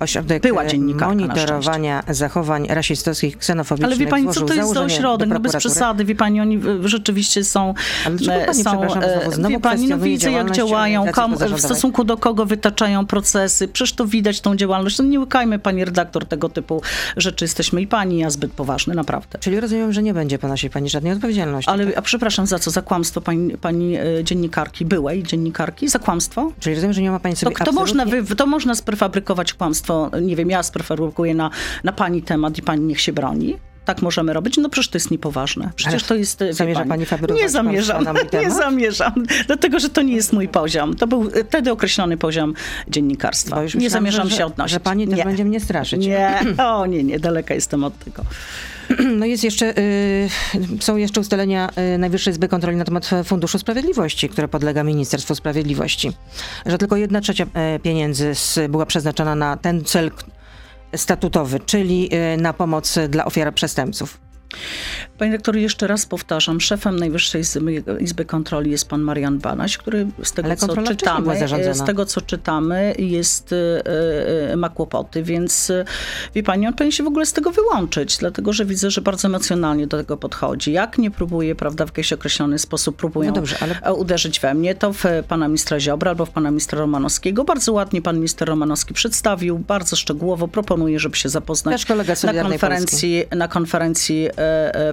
[0.00, 4.82] Ośrodek Była e, dziennikarka, monitorowania zachowań rasistowskich, ksenofobicznych Ale wie pani, co to jest za
[4.82, 5.28] ośrodek?
[5.28, 7.74] No bez przesady, wie pani, oni rzeczywiście są...
[8.06, 12.04] Ale e, pani, są e, znowu- wie pani, no widzę jak działają, kam, w stosunku
[12.04, 13.68] do kogo wytaczają procesy.
[13.68, 14.98] Przecież to widać tą działalność.
[14.98, 16.82] No nie łykajmy, pani redaktor, tego typu
[17.16, 17.44] rzeczy.
[17.44, 19.38] Jesteśmy i pani, ja zbyt poważny, naprawdę.
[19.38, 21.70] Czyli rozumiem, że nie będzie ponosić pani żadnej odpowiedzialności.
[21.70, 22.70] Ale a przepraszam, za co?
[22.70, 25.88] Za kłamstwo pani, pani dziennikarki, byłej dziennikarki?
[25.88, 26.52] Za kłamstwo?
[26.60, 28.28] Czyli rozumiem, że nie ma pani To, sobie to, można, absolutnie...
[28.28, 31.50] wy, to można sprefabrykować kłamstwo, nie wiem, ja sprefabrykuję na,
[31.84, 33.56] na pani temat i pani niech się broni.
[33.84, 34.56] Tak możemy robić?
[34.56, 35.70] No przecież to jest niepoważne.
[35.76, 36.44] Przecież Ale to jest...
[36.50, 38.04] zamierza pani fabrykować Nie zamierzam,
[38.42, 39.12] nie zamierzam.
[39.46, 40.96] Dlatego, że to nie jest mój poziom.
[40.96, 42.54] To był wtedy określony poziom
[42.88, 43.62] dziennikarstwa.
[43.74, 44.72] Nie zamierzam że, się odnosić.
[44.72, 45.24] Że pani też nie.
[45.24, 46.06] będzie mnie straszyć.
[46.06, 48.22] Nie, o nie, nie, daleka jestem od tego.
[49.18, 50.28] No jest jeszcze, y,
[50.80, 56.12] są jeszcze ustalenia y, Najwyższej Izby Kontroli na temat Funduszu Sprawiedliwości, które podlega Ministerstwu Sprawiedliwości.
[56.66, 57.44] Że tylko jedna trzecia
[57.76, 58.32] y, pieniędzy
[58.68, 60.10] była przeznaczona na ten cel
[60.96, 64.21] statutowy, czyli y, na pomoc dla ofiar przestępców.
[65.18, 70.06] Panie rektor, jeszcze raz powtarzam, szefem Najwyższej Izby, Izby Kontroli jest pan Marian Banaś, który
[70.22, 71.74] z tego, Ale co czytamy, zarządzana.
[71.74, 75.84] z tego, co czytamy, jest, e, e, ma kłopoty, więc e,
[76.34, 79.28] wie pani, on powinien się w ogóle z tego wyłączyć, dlatego, że widzę, że bardzo
[79.28, 80.72] emocjonalnie do tego podchodzi.
[80.72, 84.54] Jak nie próbuje, prawda, w jakiś określony sposób próbują No dobrze, ale- e, uderzyć we
[84.54, 87.44] mnie, to w pana ministra Ziobra albo w pana ministra Romanowskiego.
[87.44, 93.48] Bardzo ładnie pan minister Romanowski przedstawił, bardzo szczegółowo proponuję, żeby się zapoznać na konferencji, na
[93.48, 94.41] konferencji e, e,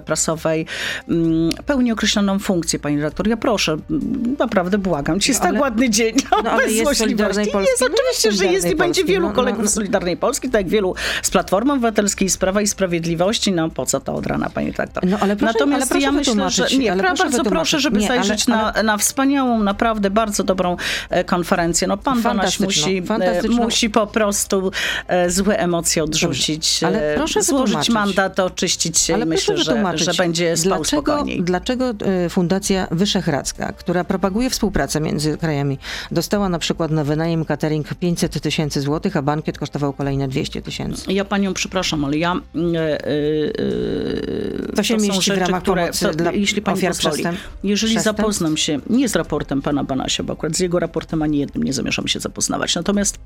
[0.06, 0.66] prasowej
[1.10, 3.28] mm, pełni określoną funkcję, pani redaktor.
[3.28, 5.20] Ja proszę, mm, naprawdę błagam.
[5.20, 6.16] Dzisiaj jest ale- tak ładny dzień.
[6.44, 7.00] No, ale bez jest złośliwości.
[7.00, 9.70] Solidarnej Polski, no jest oczywiście, że jest i będzie wielu no, kolegów no.
[9.70, 13.52] z Solidarnej Polski, tak jak wielu z Platformy Obywatelskiej, z Prawa i Sprawiedliwości.
[13.52, 15.06] No po co to od rana, pani redaktor?
[15.06, 18.10] No, ale proszę- Natomiast ale ja myślę, że nie, ale proszę bardzo proszę, żeby Nie,
[18.12, 20.78] ale- zajrzeć ale- na, na wspaniałą, naprawdę bardzo dobrą
[21.10, 21.88] e, konferencję.
[21.88, 23.04] No pan Banaś musi,
[23.44, 24.72] e, musi po prostu
[25.08, 29.64] e, złe emocje odrzucić, ale e, proszę złożyć mandat, oczyścić się Ale i myślę, proszę
[29.98, 31.44] że, że będzie spał dlaczego, spokojniej.
[31.44, 35.78] Dlaczego e, Fundacja Wyszehradzka, która propaguje współpracę między krajami,
[36.12, 41.14] dostała na przykład na wynajem catering 500 tysięcy złotych, a bankiet kosztował kolejne 200 tysięcy?
[41.14, 42.36] Ja panią przepraszam, ale ja.
[42.76, 46.92] e, e, To się są mieści w rzeczy, ramach które, pomocy dla jeśli pani ofiar
[46.92, 48.04] pozwoli, przestęp- jeżeli przestępstw?
[48.04, 51.74] zapoznam się nie z raportem pana Banasia, bo akurat z jego raportem ani jednym nie
[51.74, 52.76] zamierzam się zapoznawać.
[52.76, 53.20] Natomiast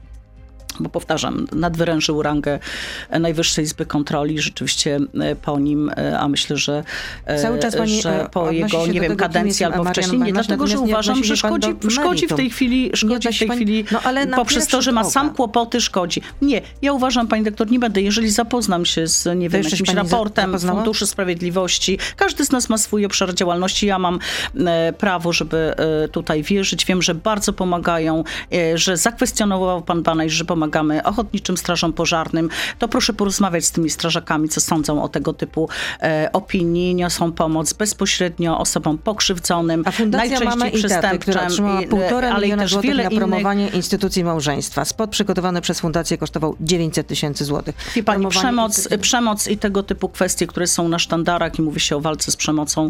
[0.80, 2.60] bo powtarzam, nadwyrężył rangę
[3.20, 6.84] Najwyższej Izby Kontroli, rzeczywiście e, po nim, e, a myślę, że,
[7.26, 10.80] e, Cały czas pani, że po jego, nie wiem, kadencji albo wcześniej, nie, dlatego, że
[10.80, 14.68] uważam, że szkodzi, szkodzi w tej chwili, szkodzi w tej pani- chwili, no, ale poprzez
[14.68, 16.22] to, że ma sam kłopoty, szkodzi.
[16.42, 20.60] Nie, ja uważam, pani doktor, nie będę, jeżeli zapoznam się z, nie wiem, jakimś raportem?
[20.60, 24.20] Funduszu Sprawiedliwości, każdy z nas ma swój obszar działalności, ja mam
[24.98, 25.74] prawo, żeby
[26.12, 28.24] tutaj wierzyć, wiem, że bardzo pomagają,
[28.76, 32.49] że zakwestionował pan Banaj, że pomagamy ochotniczym strażom pożarnym,
[32.80, 35.69] to proszę porozmawiać z tymi strażakami, co sądzą o tego typu
[36.02, 42.30] e, opinii, niosą pomoc bezpośrednio osobom pokrzywdzonym, A Fundacja najczęściej i która przestępczym, i, półtora
[42.30, 44.86] ale i miliona też złotych wiele na innych promowanie instytucji małżeństwa.
[44.86, 47.76] Spot przygotowany przez Fundację kosztował 900 tysięcy złotych.
[47.95, 51.62] Wie pani, Promowanie przemoc, instytucji- przemoc i tego typu kwestie, które są na sztandarach i
[51.62, 52.89] mówi się o walce z przemocą, e,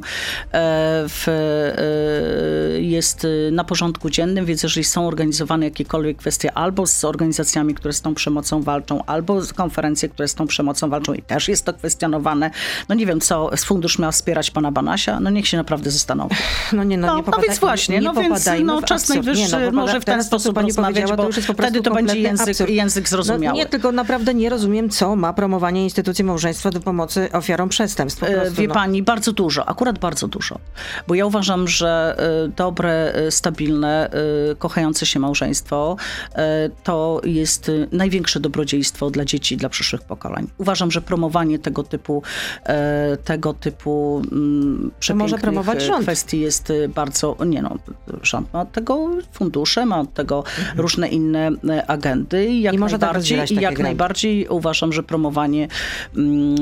[1.10, 7.04] w, e, jest e, na porządku dziennym, więc jeżeli są organizowane jakiekolwiek kwestie albo z
[7.04, 11.22] organizacjami, które z tą przemocą walczą, albo z konferencje, które z tą przemocą walczą i
[11.22, 12.52] też jest to kwestionowane,
[12.90, 16.36] no nie wiem, co fundusz miał wspierać pana Banasia, no niech się naprawdę zastanowi.
[16.74, 19.72] No nie, no, No, nie no więc właśnie, nie no więc no, czas najwyższy Nie,
[19.72, 22.20] no, może w ten sposób pani rozmawiać, bo to już jest po wtedy to będzie
[22.20, 22.70] język, absurd.
[22.70, 23.58] język zrozumiały.
[23.58, 28.24] No, nie, tylko naprawdę nie rozumiem, co ma promowanie instytucji małżeństwa do pomocy ofiarom przestępstw.
[28.24, 28.74] E, prostu, Wie no.
[28.74, 30.60] pani, bardzo dużo, akurat bardzo dużo.
[31.08, 34.10] Bo ja uważam, że e, dobre, e, stabilne,
[34.60, 35.96] kochające się małżeństwo
[36.84, 40.48] to jest e, największe dobrodziejstwo dla dzieci i dla przyszłych pokoleń.
[40.58, 42.24] Uważam, że promowanie tego typu,
[42.66, 46.04] e, tego typu mm, przepięknych promować e, rząd.
[46.04, 47.78] kwestii jest e, bardzo, nie no,
[48.22, 50.44] rząd ma od tego fundusze, ma od tego
[50.76, 53.84] różne inne e, agendy i jak I tak najbardziej, rozdzielać i jak granty.
[53.84, 55.68] najbardziej uważam, że promowanie,
[56.18, 56.56] mm,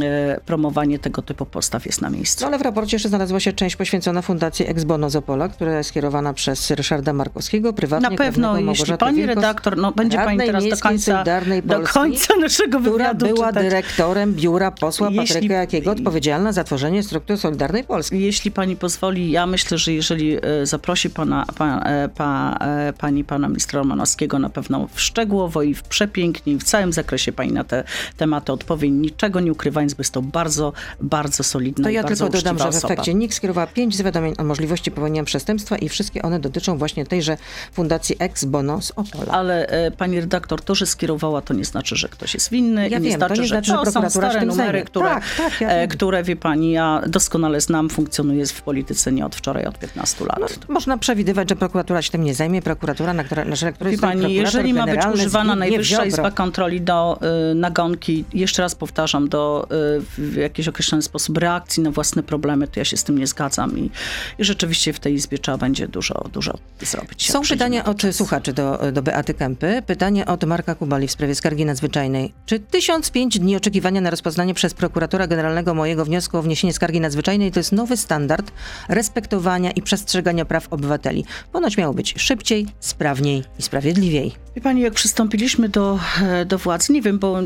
[0.46, 2.42] promowanie tego typu postaw jest na miejscu.
[2.42, 5.78] No ale w raporcie jeszcze znalazła się część poświęcona Fundacji Ex Bono z Opola, która
[5.78, 10.64] jest kierowana przez Ryszarda Markowskiego, prywatnie Na pewno, jeśli pani redaktor, no będzie pani teraz
[10.82, 13.64] końca, Solidarnej do Polski, końca naszego która wywiadu była czytać.
[13.64, 18.22] dyrektorem biura posła Jeśli- Patryka Jakiego, odpowiedzialna za tworzenie struktur Solidarnej Polski.
[18.22, 23.24] Jeśli pani pozwoli, ja myślę, że jeżeli e, zaprosi pana, pa, e, pa, e, pani
[23.24, 27.52] pana ministra Romanowskiego, na pewno w szczegółowo i w przepięknie i w całym zakresie pani
[27.52, 27.84] na te
[28.18, 32.26] tematy odpowie, niczego nie ukrywając, bo jest to bardzo, bardzo solidna To i ja bardzo
[32.26, 32.94] tylko dodam, że w osoba.
[32.94, 37.38] efekcie NIK skierowała pięć zawiadomień o możliwości popełnienia przestępstwa i wszystkie one dotyczą właśnie tejże
[37.74, 39.34] Fundacji Ex Bono z Opola.
[39.34, 39.68] Ale
[39.98, 42.90] pani redaktor, to, że skierowała, to nie znaczy, że ktoś jest winny.
[42.90, 45.10] Ja i nie wiem, to znaczy, nie że znaczy, że to są stare numery, które,
[45.10, 49.36] Tak, tak, ja e, które, wie pani, ja doskonale znam, funkcjonuje w polityce nie od
[49.36, 50.40] wczoraj, od 15 lat.
[50.40, 52.62] No, to można przewidywać, że prokuratura się tym nie zajmie.
[52.62, 56.06] Prokuratura, na, która, na której Wie stoi pani, jeżeli ma być używana Najwyższa.
[56.06, 57.20] Izba Kontroli do
[57.52, 62.68] y, nagonki, jeszcze raz powtarzam, do y, w jakiś określony sposób reakcji na własne problemy,
[62.68, 63.92] to ja się z tym nie zgadzam i,
[64.40, 67.32] i rzeczywiście w tej Izbie trzeba będzie dużo, dużo zrobić.
[67.32, 68.16] Są pytania na to od czas.
[68.16, 69.82] słuchaczy do, do Beaty Kępy.
[69.88, 72.34] Pytanie od Marka Kubali w sprawie skargi nadzwyczajnej.
[72.46, 77.52] Czy 1005 dni oczekiwania na rozpoznanie przez prokuratora generalnego mojego wniosku o wniesienie skargi nadzwyczajnej
[77.52, 78.52] to jest nowy standard
[78.90, 81.26] respektowania i przestrzegania praw obywateli?
[81.52, 84.32] Ponoć miało być szybciej, sprawniej i sprawiedliwiej.
[84.56, 87.46] Wie pani, jak przystąpiliśmy do, e, do władzy, nie wiem, bo e,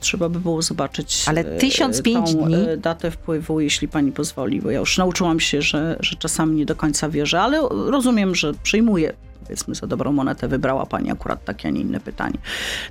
[0.00, 2.54] trzeba by było zobaczyć Ale e, 1005 tą, dni?
[2.54, 6.66] e, datę wpływu, jeśli pani pozwoli, bo ja już nauczyłam się, że, że czasami nie
[6.66, 11.68] do końca wierzę, ale rozumiem, że przyjmuję powiedzmy za dobrą monetę wybrała pani akurat takie,
[11.68, 12.38] a nie inne pytanie.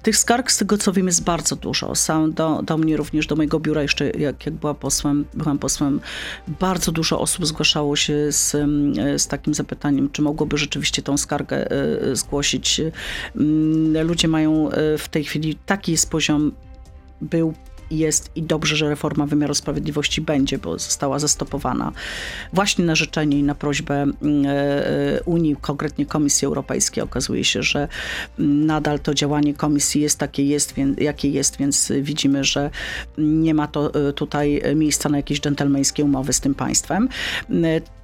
[0.02, 1.96] Tych skarg z tego co wiem jest bardzo dużo.
[1.96, 6.00] Sam do, do mnie również, do mojego biura jeszcze jak, jak była posłem, byłam posłem,
[6.60, 11.72] bardzo dużo osób zgłaszało się z, mm, z takim zapytaniem, czy mogłoby rzeczywiście tą skargę
[11.72, 12.82] e, zgłosić.
[13.36, 16.52] Mm, Ludzie mają e, w tej chwili taki jest poziom
[17.22, 17.54] był
[17.92, 21.92] jest i dobrze, że reforma wymiaru sprawiedliwości będzie, bo została zastopowana
[22.54, 27.04] właśnie na życzenie i na prośbę mm, e, Unii, konkretnie Komisji Europejskiej.
[27.04, 27.88] Okazuje się, że
[28.40, 32.70] mm, nadal to działanie Komisji jest takie, jest, jakie jest, więc widzimy, że
[33.18, 37.10] nie ma to e, tutaj miejsca na jakieś dżentelmeńskie umowy z tym państwem.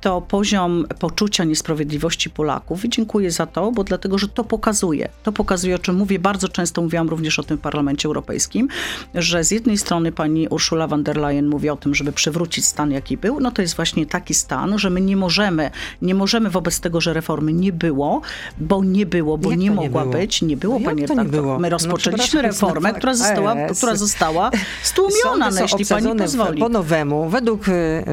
[0.01, 5.09] To poziom poczucia niesprawiedliwości Polaków i dziękuję za to, bo dlatego, że to pokazuje.
[5.23, 8.67] To pokazuje, o czym mówię bardzo często, mówiłam również o tym w Parlamencie Europejskim,
[9.15, 12.91] że z jednej strony pani Ursula von der Leyen mówi o tym, żeby przywrócić stan,
[12.91, 16.79] jaki był, no to jest właśnie taki stan, że my nie możemy, nie możemy wobec
[16.79, 18.21] tego, że reformy nie było,
[18.57, 20.13] bo nie było, bo Jak nie nie mogła było?
[20.13, 21.59] być, nie było, No nie redaktor.
[21.59, 24.51] My No rozpoczęliśmy przepraszam, reformę, no która tak, została, która została
[24.83, 26.59] stłumiona, no, jeśli pani pozwoli.
[26.59, 28.03] Po nowemu, według y, y,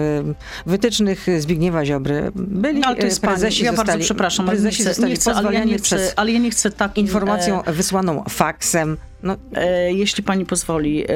[0.67, 4.49] wytycznych Zbigniewa Ziobry, byli No, ale to jest y, prezesi pani, ja zostali, bardzo przepraszam,
[4.49, 7.07] ale nie prezesi chcę, nie chcę, ale ja nie chcę, ale ja nie chcę takim...
[7.07, 8.97] informacją e, wysłaną faksem.
[9.25, 11.07] No, E, jeśli pani pozwoli, e,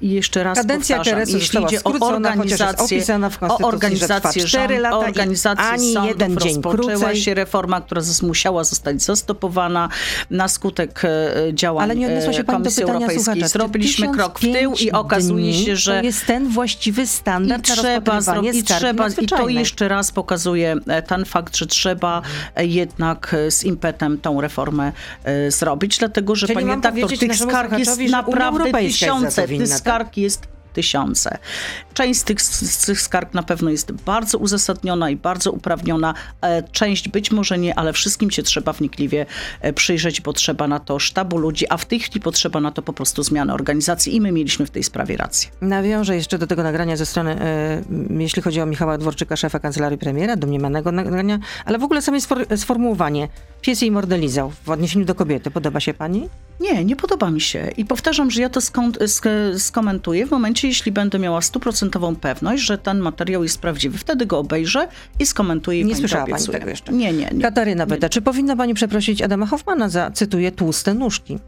[0.00, 3.02] i jeszcze raz Kadencja powtarzam, Teresy jeśli idzie o organizację,
[3.40, 8.02] o organizację, rząd, lata o i organizację ani sądów jeden dzień rozpoczęła się reforma, która
[8.22, 9.88] musiała zostać zastopowana
[10.30, 13.48] na skutek e, działań ale nie odniosła się e, pani do pytania Europejskiej.
[13.48, 17.68] Zrobiliśmy krok w tył 1005 i okazuje się, że To jest ten właściwy i standard
[17.68, 18.20] na trzeba,
[18.52, 22.22] i trzeba, i to jeszcze raz pokazuje e, ten fakt, że trzeba
[22.56, 24.92] jednak z impetem tą reformę
[25.48, 29.78] zrobić, dlatego że Czyli panie mam redaktor, powiedzieć tych skarg jest naprawdę tysiące, tych tak?
[29.78, 31.38] skarg jest tysiące.
[31.94, 36.14] Część z tych, z tych skarg na pewno jest bardzo uzasadniona i bardzo uprawniona.
[36.42, 39.26] E, Część być może nie, ale wszystkim się trzeba wnikliwie
[39.60, 42.82] e, przyjrzeć, bo trzeba na to sztabu ludzi, a w tej chwili potrzeba na to
[42.82, 45.50] po prostu zmiany organizacji i my mieliśmy w tej sprawie rację.
[45.60, 47.82] Nawiążę jeszcze do tego nagrania ze strony, e,
[48.18, 52.56] jeśli chodzi o Michała Dworczyka, szefa kancelarii premiera, domniemanego nagrania, ale w ogóle same sfor-
[52.58, 53.28] sformułowanie
[53.60, 55.50] pies jej mordelizał w odniesieniu do kobiety.
[55.50, 56.28] Podoba się pani?
[56.60, 57.70] Nie, nie podoba mi się.
[57.76, 62.62] I powtarzam, że ja to skont, sk- skomentuję w momencie, jeśli będę miała stuprocentową pewność,
[62.62, 63.98] że ten materiał jest prawdziwy.
[63.98, 65.80] Wtedy go obejrzę i skomentuję.
[65.80, 66.92] i Nie pani słyszała pani tego jeszcze.
[66.92, 67.42] Nie, nie, nie.
[67.42, 71.38] Kataryna pyta, czy powinna pani przeprosić Adama Hoffmana za, cytuję, tłuste nóżki?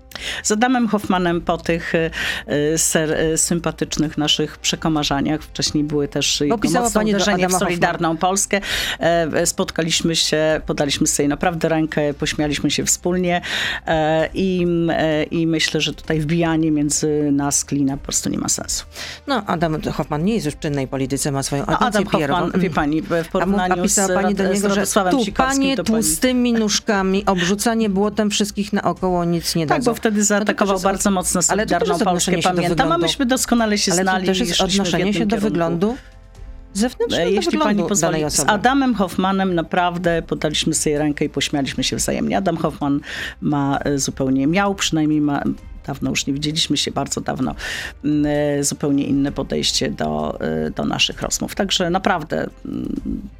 [0.43, 2.11] Z Adamem Hoffmanem po tych e,
[2.47, 7.53] e, ser, e, sympatycznych naszych przekomarzaniach, wcześniej były też jego pisała mocne pani uderzenie w
[7.53, 8.61] Solidarną Polskę,
[8.99, 13.41] e, spotkaliśmy się, podaliśmy sobie naprawdę rękę, pośmialiśmy się wspólnie
[13.87, 18.49] e, i, e, i myślę, że tutaj wbijanie między nas klina po prostu nie ma
[18.49, 18.85] sensu.
[19.27, 22.51] No, Adam Hoffman nie jest już w czynnej polityce, ma swoją No, Adam Hoffman, PR-ową.
[22.59, 25.25] wie pani, w A, mu, porównaniu a pisała z, pani do niego, że Radosławem tu
[25.25, 29.91] Sikorskim, panie to pani- tłustymi nóżkami, obrzucanie błotem wszystkich naokoło nic nie Tak, dadzą.
[29.91, 33.93] bo wtedy zaatakował No to bardzo mocno ale Solidarną Polskę, pamiętam, a myśmy doskonale się
[33.93, 35.41] Ale znali to też jest odnoszenie się do kierunku.
[35.41, 35.97] wyglądu
[36.75, 38.41] zewnętrznego E, Jeśli pani pozwoli, z.
[38.47, 42.37] Adamem Hoffmanem naprawdę podaliśmy sobie rękę i pośmialiśmy się wzajemnie.
[42.39, 43.01] Adam Hoffman
[43.41, 45.43] ma e, zupełnie, miał przynajmniej ma,
[45.89, 47.55] dawno już nie widzieliśmy się, bardzo dawno,
[48.05, 48.27] mm,
[48.61, 51.55] e, zupełnie inne podejście do, e, do naszych rozmów.
[51.55, 52.97] Także naprawdę mm,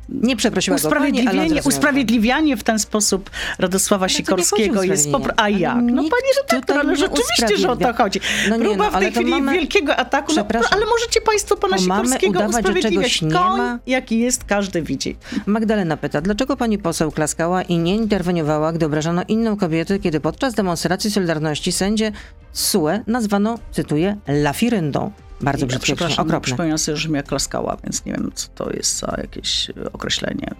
[0.09, 1.65] Nie przeprosiła go pani, zrozumiał.
[1.65, 5.77] usprawiedliwianie w ten sposób Radosława nie Sikorskiego jest po pro- A jak?
[5.77, 8.21] No nikt pani redaktor, ale rzeczywiście, że o to chodzi.
[8.51, 11.77] No nie, Próba no, w tej chwili mamy- wielkiego ataku, no, ale możecie państwo pana
[11.77, 13.19] To Sikorskiego udawać, usprawiedliwiać.
[13.21, 13.79] Koń, ma?
[13.87, 15.17] jaki jest, każdy widzi.
[15.47, 20.55] Magdalena pyta, dlaczego pani poseł klaskała i nie interweniowała, gdy obrażano inną kobietę, kiedy podczas
[20.55, 22.13] demonstracji Solidarności sędzie
[22.53, 25.11] SUE nazwano, cytuję, lafiryndą.
[25.41, 26.45] Bardzo brzydkie, Przepraszam, okropne.
[26.47, 30.51] przypominam sobie, że mnie klaskała, więc nie wiem, co to jest za jakieś określenie.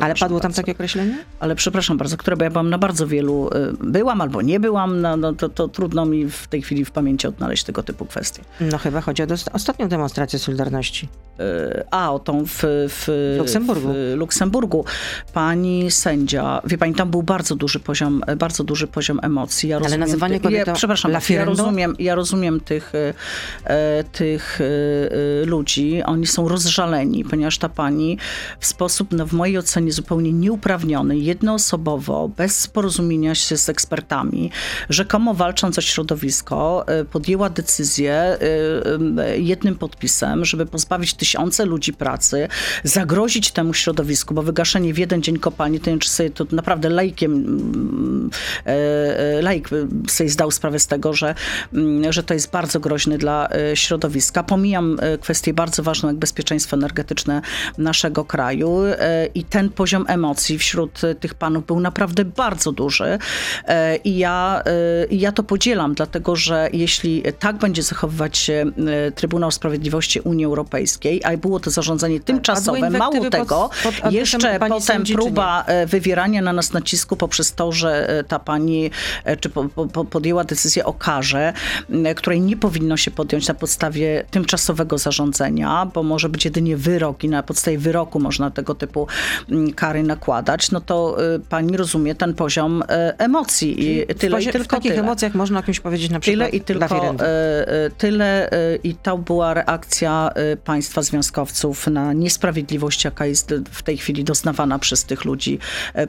[0.00, 0.62] Ale padło tam bardzo.
[0.62, 1.24] takie określenie?
[1.40, 3.50] Ale przepraszam bardzo, które, bo ja byłam na bardzo wielu, y,
[3.80, 7.26] byłam albo nie byłam, no, no to, to trudno mi w tej chwili w pamięci
[7.26, 8.42] odnaleźć tego typu kwestie.
[8.60, 11.08] No chyba chodzi o ostatnią demonstrację Solidarności.
[11.40, 13.88] Y, A, o tą w, w Luksemburgu.
[13.88, 14.84] W Luksemburgu.
[15.32, 19.68] Pani sędzia, wie pani, tam był bardzo duży poziom, bardzo duży poziom emocji.
[19.68, 23.14] Ja Ale rozumiem nazywanie ty- ja, Przepraszam, ja rozumiem, ja rozumiem tych, y,
[24.12, 24.64] tych y,
[25.42, 26.02] y, ludzi.
[26.02, 28.18] Oni są rozżaleni, ponieważ ta pani
[28.60, 34.50] w sposób, no, w mojej ocenie, zupełnie nieuprawniony, jednoosobowo, bez porozumienia się z ekspertami,
[34.88, 41.92] rzekomo walcząc o środowisko, y, podjęła decyzję y, y, jednym podpisem, żeby pozbawić tysiące ludzi
[41.92, 42.48] pracy,
[42.84, 48.30] zagrozić temu środowisku, bo wygaszenie w jeden dzień kopalni, to sobie to naprawdę lajkiem, mm,
[49.42, 49.70] laik
[50.08, 51.34] sobie zdał sprawę z tego, że,
[51.72, 54.42] mm, że to jest bardzo groźne dla środowiska.
[54.42, 57.42] Pomijam e, kwestię bardzo ważną, jak bezpieczeństwo energetyczne
[57.78, 58.78] naszego kraju
[59.34, 63.18] i ten poziom emocji wśród e, tych panów był naprawdę bardzo duży.
[63.64, 68.64] E, i ja, e, ja to podzielam, dlatego że jeśli tak będzie zachowywać się
[69.14, 75.04] Trybunał Sprawiedliwości Unii Europejskiej, a było to zarządzenie tymczasowe, mało tego, pod, pod jeszcze potem
[75.04, 78.90] próba wywierania na nas nacisku poprzez to, że ta pani
[79.40, 81.52] czy po, po, podjęła decyzję o karze,
[82.16, 87.28] której nie powinno się podjąć na podstawie tymczasowego zarządzenia, bo może być jedynie wyrok i
[87.28, 89.06] na podstawie wyroku można tego typu
[89.76, 94.46] kary nakładać, no to y, pani rozumie ten poziom e, emocji i tyle w, i
[94.46, 95.02] tylko w takich tyle.
[95.02, 98.50] emocjach można o kimś powiedzieć na przykład Tyle i tylko e, e, tyle
[98.84, 100.30] i to była reakcja
[100.64, 105.58] państwa związkowców na niesprawiedliwość, jaka jest w tej chwili doznawana przez tych ludzi.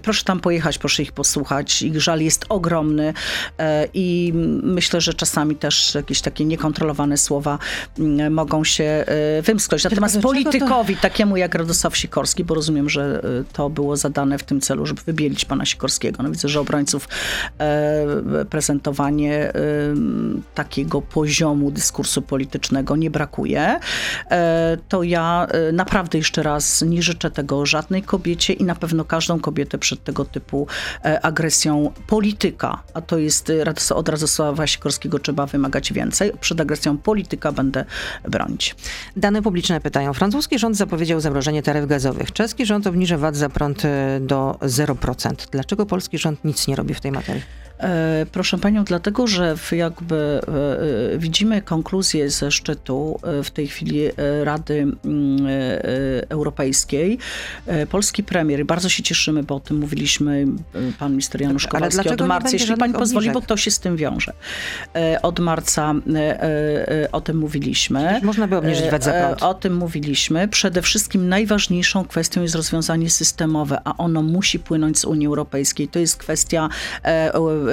[0.02, 1.82] Proszę tam pojechać, proszę ich posłuchać.
[1.82, 3.14] Ich żal jest ogromny
[3.94, 4.32] i
[4.64, 7.60] myślę, że czasami też jakieś takie niekontrolowane słowa
[8.00, 9.06] mm, mogą się
[9.44, 9.84] wymsknąć.
[9.84, 11.02] Natomiast politykowi, to...
[11.02, 13.22] takiemu jak Radosław Sikorski, bo rozumiem, że
[13.54, 16.24] to było zadane w tym celu, żeby wybielić pana Sikorskiego.
[16.24, 17.08] No widzę, że obrońców
[17.58, 19.54] e, prezentowanie e,
[20.56, 23.80] takiego poziomu dyskursu politycznego nie brakuje.
[24.32, 29.40] E, to ja naprawdę jeszcze raz nie życzę tego żadnej kobiecie i na pewno każdą
[29.40, 30.68] kobietę przed tego typu
[31.22, 33.52] agresją polityka, a to jest
[33.96, 36.32] od Radosława Sikorskiego trzeba wymagać więcej.
[36.40, 37.86] Przed agresją polityka będę
[38.30, 38.76] bronić.
[39.16, 40.14] Dane publiczne pytają.
[40.14, 42.32] Francuski rząd zapowiedział zamrożenie taryf gazowych.
[42.32, 43.84] Czeski rząd obniży VAT za prąd
[44.22, 45.34] do 0%.
[45.52, 47.44] Dlaczego polski rząd nic nie robi w tej materii?
[47.84, 54.02] E, proszę panią, dlatego, że jakby e, e, widzimy konkluzję ze szczytu w tej chwili
[54.44, 55.48] Rady mm,
[56.30, 57.18] Europejskiej.
[57.90, 60.46] Polski premier, bardzo się cieszymy, bo o tym mówiliśmy,
[61.00, 64.34] pan minister Janusz Kowalski od marca, jeśli pani pozwoli, bo to się z tym wiąże.
[65.22, 65.94] Od marca
[67.12, 68.20] o tym mówiliśmy.
[68.24, 69.44] Można by obniżyć VAT za prąd.
[69.44, 70.48] O tym mówiliśmy.
[70.48, 75.88] Przede wszystkim najważniejszą kwestią jest rozwiązanie systemowe, a ono musi płynąć z Unii Europejskiej.
[75.88, 76.70] To jest kwestia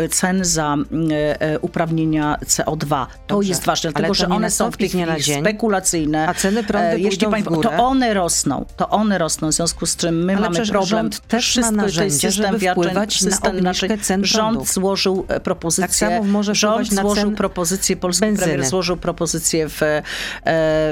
[0.08, 0.76] cen za
[1.10, 3.06] e, e, uprawnienia CO2.
[3.26, 6.28] To Dobrze, jest ważne, dlatego że one są w tej chwili spekulacyjne.
[6.28, 9.96] A ceny prądu e, Jeśli pani, To one rosną, to one rosną, w związku z
[9.96, 10.86] czym my ale mamy problem.
[10.86, 14.72] Rząd też Wszystko, ma narzędzia, żeby wpływać system, na obniżkę cen Rząd prądu.
[14.72, 18.46] złożył propozycję, tak może rząd złożył propozycję, polski benzyny.
[18.46, 19.80] premier złożył propozycję w,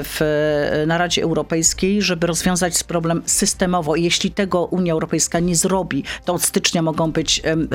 [0.03, 3.95] w, na Radzie Europejskiej, żeby rozwiązać problem systemowo.
[3.95, 7.69] Jeśli tego Unia Europejska nie zrobi, to od stycznia mogą być mhm.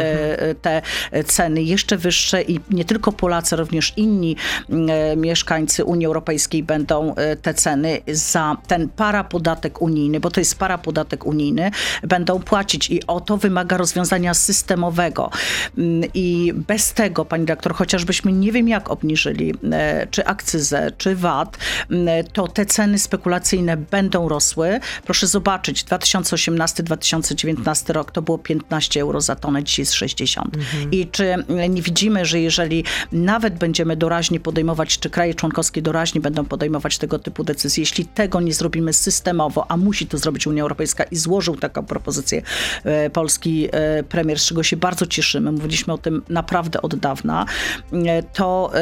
[0.63, 0.83] te
[1.25, 4.37] ceny jeszcze wyższe i nie tylko Polacy, również inni
[4.71, 10.59] e, mieszkańcy Unii Europejskiej będą e, te ceny za ten parapodatek unijny, bo to jest
[10.59, 11.71] parapodatek unijny,
[12.03, 15.31] będą płacić i o to wymaga rozwiązania systemowego.
[15.79, 21.17] Mm, I bez tego, pani dyrektor, chociażbyśmy nie wiem jak obniżyli, e, czy akcyzę, czy
[21.17, 21.59] VAT,
[21.91, 24.81] mm, to te ceny spekulacyjne będą rosły.
[25.05, 30.57] Proszę zobaczyć, 2018-2019 rok to było 15 euro za tonę, dzisiaj jest 60.
[30.57, 30.93] Mhm.
[30.93, 31.35] I czy
[31.69, 37.19] nie widzimy, że jeżeli nawet będziemy doraźnie podejmować, czy kraje członkowskie doraźnie będą podejmować tego
[37.19, 41.57] typu decyzje, jeśli tego nie zrobimy systemowo, a musi to zrobić Unia Europejska i złożył
[41.57, 42.43] taką propozycję
[42.85, 47.47] e, polski e, premier, z czego się bardzo cieszymy, mówiliśmy o tym naprawdę od dawna,
[47.93, 48.73] e, to,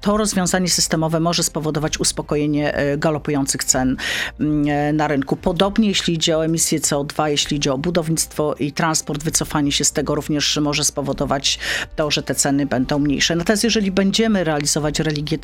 [0.00, 3.96] to rozwiązanie systemowe może spowodować uspokojenie galopujących cen
[4.40, 5.36] mm, na rynku.
[5.36, 9.92] Podobnie jeśli idzie o emisję CO2, jeśli idzie o budownictwo i transport, wycofanie się z
[9.92, 11.58] tego również może spowodować
[11.96, 13.36] to, że te ceny będą mniejsze.
[13.36, 15.38] Natomiast jeżeli będziemy realizować religię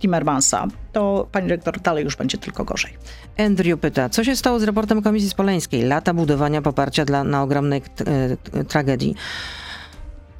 [0.00, 2.92] Timmermansa, to pani rektor dalej już będzie tylko gorzej.
[3.38, 5.82] Andrew pyta, co się stało z raportem Komisji Spoleńskiej?
[5.82, 7.82] Lata budowania poparcia dla, na ogromnej
[8.56, 9.14] e, tragedii.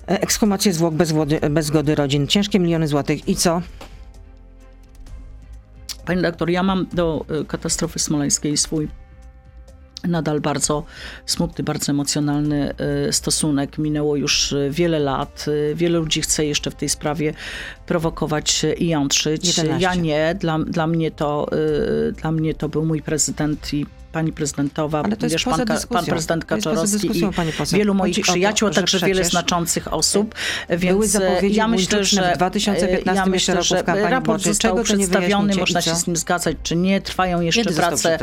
[0.08, 3.62] E, ekshumacje zwłok bez, wody, bez zgody rodzin, ciężkie miliony złotych i co?
[6.04, 8.88] Pani doktor, ja mam do e, katastrofy smoleńskiej swój
[10.08, 10.84] nadal bardzo
[11.26, 12.74] smutny, bardzo emocjonalny
[13.08, 13.78] e, stosunek.
[13.78, 15.44] Minęło już e, wiele lat.
[15.72, 17.34] E, wiele ludzi chce jeszcze w tej sprawie
[17.86, 19.58] prowokować i jątrzyć.
[19.58, 19.82] 11.
[19.82, 20.36] Ja nie.
[20.40, 21.48] Dla, dla, mnie to,
[22.16, 23.86] dla mnie to był mój prezydent i
[24.16, 27.30] pani prezydentowa, Ale to wiesz, pan, pan prezydent Kaczorowski i
[27.72, 30.34] wielu moich przyjaciół, a także wiele znaczących osób.
[30.70, 36.06] Więc ja myślę, że w 2015 ja myślę, że raport został przedstawiony, można się z
[36.06, 37.00] nim zgadzać, czy nie.
[37.00, 38.18] Trwają jeszcze Kiedy prace.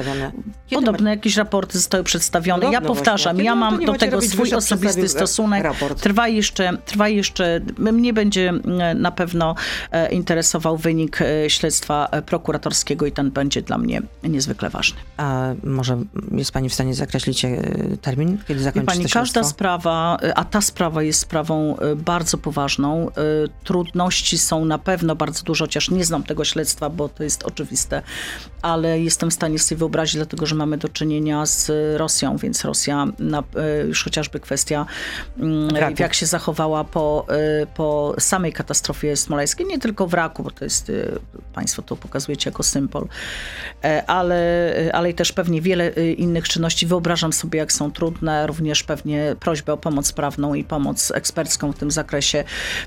[0.70, 2.62] Podobne jakieś raporty zostały przedstawione.
[2.62, 5.68] Podobne ja powtarzam, ja mam do tego swój osobisty stosunek.
[6.02, 8.54] Trwa jeszcze, trwa jeszcze, mnie będzie
[8.96, 9.56] na pewno
[9.92, 15.00] e, interesował wynik e, śledztwa prokuratorskiego i ten będzie dla mnie niezwykle ważny.
[15.18, 15.83] A może
[16.32, 17.62] jest pani w stanie zakreślić e,
[18.02, 19.44] termin, kiedy zakończy Pani, każda śledztwo?
[19.44, 23.12] sprawa, y, a ta sprawa jest sprawą y, bardzo poważną.
[23.64, 28.02] Trudności są na pewno bardzo duże, chociaż nie znam tego śledztwa, bo to jest oczywiste,
[28.62, 33.08] ale jestem w stanie sobie wyobrazić, dlatego że mamy do czynienia z Rosją, więc Rosja,
[33.20, 33.44] na,
[33.88, 34.86] już chociażby kwestia,
[35.40, 35.96] mm, Wraku.
[36.00, 37.28] jak się zachowała po,
[37.76, 40.92] po samej katastrofie smoleńskiej, nie tylko wraku, bo to jest,
[41.54, 43.08] Państwo to pokazujecie jako symbol,
[43.84, 46.88] E, ale, ale i też pewnie wiele y, innych czynności.
[46.88, 51.78] Wyobrażam sobie, jak są trudne, również pewnie prośbę o pomoc prawną i pomoc ekspercką w
[51.78, 52.44] tym zakresie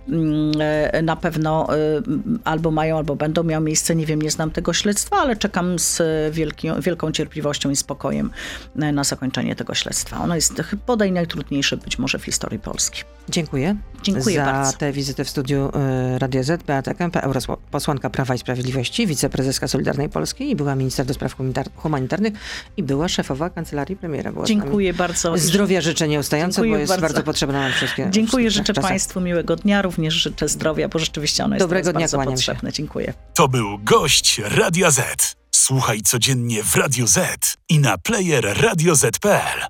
[0.08, 2.02] mm, e, na pewno y,
[2.44, 3.96] albo mają, albo będą miały miejsce.
[3.96, 6.02] Nie wiem, nie znam tego śledztwa, ale czekam z
[6.34, 8.30] wielki, wielką cierpliwością i spokojem
[8.76, 10.18] e, na zakończenie tego śledztwa.
[10.22, 13.02] Ono jest chyba bodaj najtrudniejsze być może w historii Polski.
[13.28, 13.76] Dziękuję.
[14.02, 14.72] Dziękuję za bardzo.
[14.72, 16.62] tę wizytę w studiu y, Radio Z.
[16.62, 21.68] Beata Kępa, europosłanka Prawa i Sprawiedliwości, wiceprezeska Solidarnej Polski i była minister do spraw humanitar-
[21.76, 22.32] humanitarnych
[22.76, 24.32] i była szefowa kancelarii premiera.
[24.32, 24.44] Była.
[24.46, 25.38] Dziękuję bardzo.
[25.38, 27.22] Zdrowia życzę nieustająco, Dziękuję bo jest bardzo, bardzo.
[27.22, 28.08] potrzebna nam wszystkie.
[28.10, 28.90] Dziękuję, życzę czasach.
[28.90, 32.36] Państwu miłego dnia, również życzę zdrowia, bo rzeczywiście ono jest Dobrego dnia, bardzo kłaniam się.
[32.36, 32.72] potrzebne.
[32.72, 33.12] Dziękuję.
[33.34, 35.36] To był gość Radia Z.
[35.50, 39.66] Słuchaj codziennie w Radio Z i na player radioz.pl.